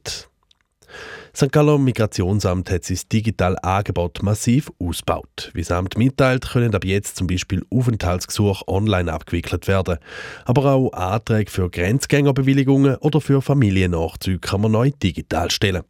St. 1.34 1.50
Gallo 1.50 1.78
Migrationsamt 1.78 2.70
hat 2.70 2.84
sein 2.84 3.00
digitales 3.10 3.56
Angebot 3.62 4.22
massiv 4.22 4.70
ausgebaut. 4.78 5.50
Wie 5.54 5.62
das 5.62 5.70
Amt 5.70 5.96
mitteilt, 5.96 6.50
können 6.50 6.74
ab 6.74 6.84
jetzt 6.84 7.16
zum 7.16 7.26
Beispiel 7.26 7.64
Aufenthaltsgesuche 7.70 8.68
online 8.68 9.10
abgewickelt 9.10 9.66
werden. 9.66 9.96
Aber 10.44 10.66
auch 10.66 10.92
Anträge 10.92 11.50
für 11.50 11.70
Grenzgängerbewilligungen 11.70 12.96
oder 12.96 13.22
für 13.22 13.40
Familiennachzüge 13.40 14.40
kann 14.40 14.60
man 14.60 14.72
neu 14.72 14.90
digital 15.02 15.50
stellen. 15.50 15.84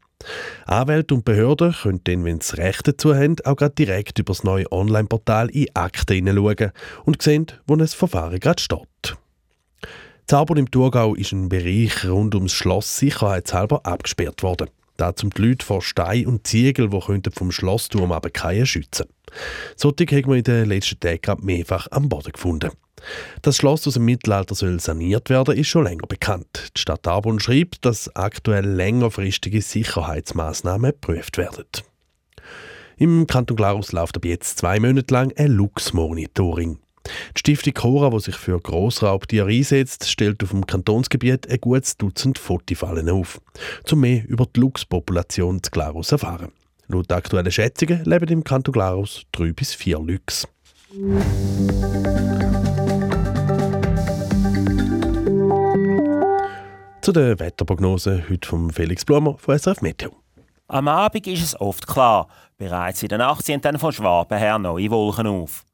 Anwälte 0.67 1.15
und 1.15 1.25
Behörden 1.25 1.73
können 1.73 2.01
dann, 2.05 2.25
wenn 2.25 2.41
sie 2.41 2.57
Recht 2.59 2.87
dazu 2.87 3.13
haben, 3.13 3.35
auch 3.45 3.57
gerade 3.57 3.75
direkt 3.75 4.21
über 4.21 4.33
das 4.33 4.45
neue 4.45 4.71
Online-Portal 4.71 5.51
in 5.51 5.67
Akten 5.75 6.15
hineinschauen 6.15 6.71
und 7.05 7.21
sehen, 7.21 7.47
wo 7.67 7.75
ein 7.75 7.85
Verfahren 7.89 8.39
gerade 8.39 8.63
steht. 8.63 9.17
Zabern 10.29 10.59
im 10.59 10.71
Thurgau 10.71 11.17
ist 11.17 11.33
ein 11.33 11.49
Bereich 11.49 12.05
rund 12.09 12.37
ums 12.37 12.53
Schloss 12.53 12.97
sicherheitshalber 12.97 13.85
abgesperrt 13.85 14.45
worden. 14.45 14.69
Dazu 15.03 15.29
die 15.31 15.43
Leute 15.43 15.67
vor 15.67 15.83
Stein 15.83 16.29
und 16.29 16.47
Ziegel, 16.47 16.89
die 16.89 17.31
vom 17.35 17.51
Schlossturm 17.51 18.13
abfallen 18.13 18.67
schützen 18.67 19.07
Solche 19.75 20.07
haben 20.07 20.31
wir 20.31 20.37
in 20.37 20.45
den 20.45 20.69
letzten 20.69 21.01
Tagen 21.01 21.45
mehrfach 21.45 21.89
am 21.91 22.09
Boden 22.09 22.31
gefunden. 22.31 22.71
Das 23.43 23.57
Schloss 23.57 23.85
aus 23.89 23.95
dem 23.95 24.05
Mittelalter 24.05 24.55
soll 24.55 24.79
saniert 24.79 25.29
werden, 25.29 25.57
ist 25.57 25.67
schon 25.67 25.83
länger 25.83 26.07
bekannt. 26.07 26.71
Die 26.77 26.81
Stadt 26.81 27.09
Arbon 27.09 27.41
schreibt, 27.41 27.85
dass 27.85 28.15
aktuell 28.15 28.65
längerfristige 28.65 29.61
Sicherheitsmaßnahmen 29.61 30.93
geprüft 30.93 31.37
werden. 31.37 31.67
Im 32.97 33.27
Kanton 33.27 33.57
Glarus 33.57 33.91
läuft 33.91 34.17
ab 34.17 34.25
jetzt 34.25 34.59
zwei 34.59 34.79
Monate 34.79 35.13
lang 35.13 35.33
ein 35.37 35.51
Lux-Monitoring. 35.51 36.79
Die 37.07 37.39
Stiftung 37.39 37.75
Cora, 37.75 38.11
die 38.11 38.21
sich 38.21 38.37
für 38.37 38.61
Grossraubtiere 38.61 39.49
einsetzt, 39.49 40.09
stellt 40.09 40.43
auf 40.43 40.51
dem 40.51 40.67
Kantonsgebiet 40.67 41.51
ein 41.51 41.61
gutes 41.61 41.97
Dutzend 41.97 42.39
Fotifallen 42.39 43.11
auf, 43.11 43.41
um 43.91 44.01
mehr 44.01 44.23
über 44.29 44.47
die 44.47 44.61
Luchspopulation 44.61 45.63
zu 45.63 45.71
Glarus 45.71 46.09
zu 46.09 46.15
erfahren. 46.17 46.53
Laut 46.89 47.11
aktuellen 47.11 47.51
Schätzungen 47.51 48.05
leben 48.05 48.29
im 48.29 48.45
Kanton 48.45 48.73
Glarus 48.73 49.23
drei 49.33 49.53
bis 49.53 49.75
vier 49.75 49.99
Luchs. 49.99 50.47
Zu 57.01 57.13
der 57.13 57.39
Wetterprognose 57.41 58.25
heute 58.29 58.47
vom 58.47 58.71
Felix 58.71 59.05
Blumer 59.05 59.37
von 59.39 59.59
SRF 59.59 59.81
Meteo. 59.81 60.13
Am 60.69 60.87
Abend 60.87 61.27
ist 61.27 61.43
es 61.43 61.61
oft 61.61 61.87
klar. 61.87 62.29
Bereits 62.59 63.03
in 63.03 63.09
der 63.09 63.19
Nacht 63.19 63.45
sind 63.45 63.65
dann 63.65 63.79
von 63.79 63.93
Schwaben 63.93 64.39
her 64.39 64.59
neue 64.59 64.91
Wolken 64.91 65.27
auf. 65.27 65.65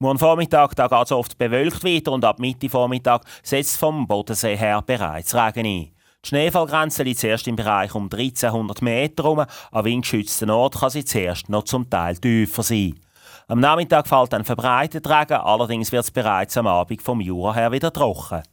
Morgen 0.00 0.20
Vormittag 0.20 0.76
geht 0.76 0.92
es 0.92 1.10
oft 1.10 1.36
bewölkt 1.38 1.82
weiter 1.82 2.12
und 2.12 2.24
ab 2.24 2.38
Mitte 2.38 2.68
Vormittag 2.68 3.24
setzt 3.42 3.78
vom 3.78 4.06
Bodensee 4.06 4.56
her 4.56 4.80
bereits 4.80 5.34
Regen 5.34 5.66
ein. 5.66 5.90
Die 6.24 6.28
Schneefallgrenze 6.28 7.02
liegt 7.02 7.18
zuerst 7.18 7.48
im 7.48 7.56
Bereich 7.56 7.92
um 7.96 8.04
1300 8.04 8.80
Meter 8.80 9.24
herum. 9.24 9.44
An 9.72 9.84
windgeschützten 9.84 10.50
Orten 10.50 10.78
kann 10.78 10.90
sie 10.90 11.04
zuerst 11.04 11.48
noch 11.48 11.64
zum 11.64 11.90
Teil 11.90 12.16
tiefer 12.16 12.62
sein. 12.62 12.94
Am 13.48 13.58
Nachmittag 13.58 14.06
fällt 14.06 14.34
ein 14.34 14.44
verbreitet 14.44 15.04
Regen, 15.08 15.38
allerdings 15.38 15.90
wird 15.90 16.04
es 16.04 16.12
bereits 16.12 16.56
am 16.56 16.68
Abend 16.68 17.02
vom 17.02 17.20
Jura 17.20 17.54
her 17.54 17.72
wieder 17.72 17.92
trocken. 17.92 18.44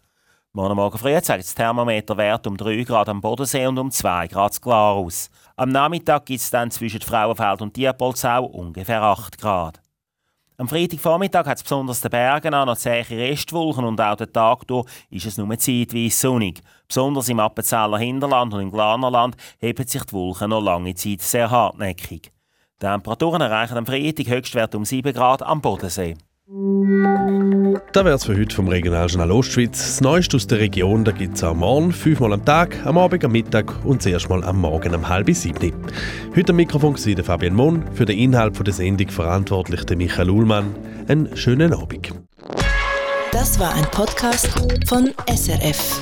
Morgen 0.51 0.75
Morgen 0.75 0.97
früh 0.97 1.21
zeigt 1.21 1.43
das 1.43 1.53
Thermometerwert 1.53 2.47
um 2.47 2.57
3 2.57 2.81
Grad 2.85 3.07
am 3.07 3.21
Bodensee 3.21 3.67
und 3.67 3.77
um 3.77 3.91
2 3.91 4.29
Grad 4.29 4.59
klar 4.59 4.93
aus. 4.93 5.29
Am 5.57 5.69
Nachmittag 5.69 6.25
gibt 6.25 6.41
es 6.41 6.49
dann 6.49 6.71
zwischen 6.71 7.01
Frauenfeld 7.01 7.61
und 7.61 7.75
Diepolzau 7.75 8.45
ungefähr 8.45 9.03
8 9.03 9.37
Grad. 9.37 9.84
Am 10.57 10.69
Freitagvormittag 10.69 11.47
hat 11.47 11.57
es 11.57 11.63
besonders 11.63 11.99
den 11.99 12.11
Bergen 12.11 12.53
an 12.53 12.67
noch 12.67 12.77
zähe 12.77 13.03
Restwolken 13.09 13.83
und 13.83 13.99
auch 13.99 14.15
den 14.15 14.31
Tag 14.31 14.65
durch 14.67 14.85
ist 15.09 15.25
es 15.25 15.37
nur 15.37 15.49
zeitweise 15.59 16.15
sonnig. 16.15 16.61
Besonders 16.87 17.27
im 17.27 17.41
Appenzeller 17.41 17.97
Hinterland 17.97 18.53
und 18.53 18.61
im 18.61 18.71
Glanerland 18.71 19.35
heben 19.59 19.85
sich 19.85 20.03
die 20.05 20.13
Wolken 20.13 20.51
noch 20.51 20.61
lange 20.61 20.95
Zeit 20.95 21.21
sehr 21.21 21.51
hartnäckig. 21.51 22.31
Die 22.81 22.85
Temperaturen 22.85 23.41
erreichen 23.41 23.77
am 23.77 23.85
Freitag 23.85 24.27
Höchstwert 24.27 24.75
um 24.75 24.85
7 24.85 25.13
Grad 25.13 25.43
am 25.43 25.59
Bodensee. 25.59 26.15
Das 26.47 28.05
wäre 28.05 28.15
es 28.15 28.25
für 28.25 28.37
heute 28.37 28.55
vom 28.55 28.67
Regionaljournal 28.67 29.31
Ostschweiz. 29.31 29.79
Das 29.79 30.01
Neueste 30.01 30.37
aus 30.37 30.45
der 30.45 30.59
Region 30.59 31.03
gibt 31.03 31.37
es 31.37 31.43
am 31.43 31.57
Morgen, 31.57 31.91
fünfmal 31.91 32.33
am 32.33 32.45
Tag, 32.45 32.85
am 32.85 32.99
Abend, 32.99 33.25
am 33.25 33.31
Mittag 33.31 33.83
und 33.83 34.03
zuerst 34.03 34.29
mal 34.29 34.43
am 34.43 34.61
Morgen 34.61 34.93
um 34.93 35.09
halb 35.09 35.27
sieben. 35.31 35.73
Heute 36.35 36.51
am 36.51 36.57
Mikrofon 36.57 36.93
war 36.93 37.23
Fabian 37.23 37.55
Mohn, 37.55 37.83
für 37.93 38.05
den 38.05 38.19
Inhalt 38.19 38.55
der 38.63 38.73
Sendung 38.75 39.09
verantwortlich 39.09 39.85
der 39.85 39.97
Michael 39.97 40.29
Uhlmann. 40.29 40.75
Einen 41.07 41.35
schönen 41.35 41.73
Abend. 41.73 42.13
Das 43.31 43.59
war 43.59 43.73
ein 43.73 43.85
Podcast 43.85 44.47
von 44.87 45.11
SRF. 45.27 45.99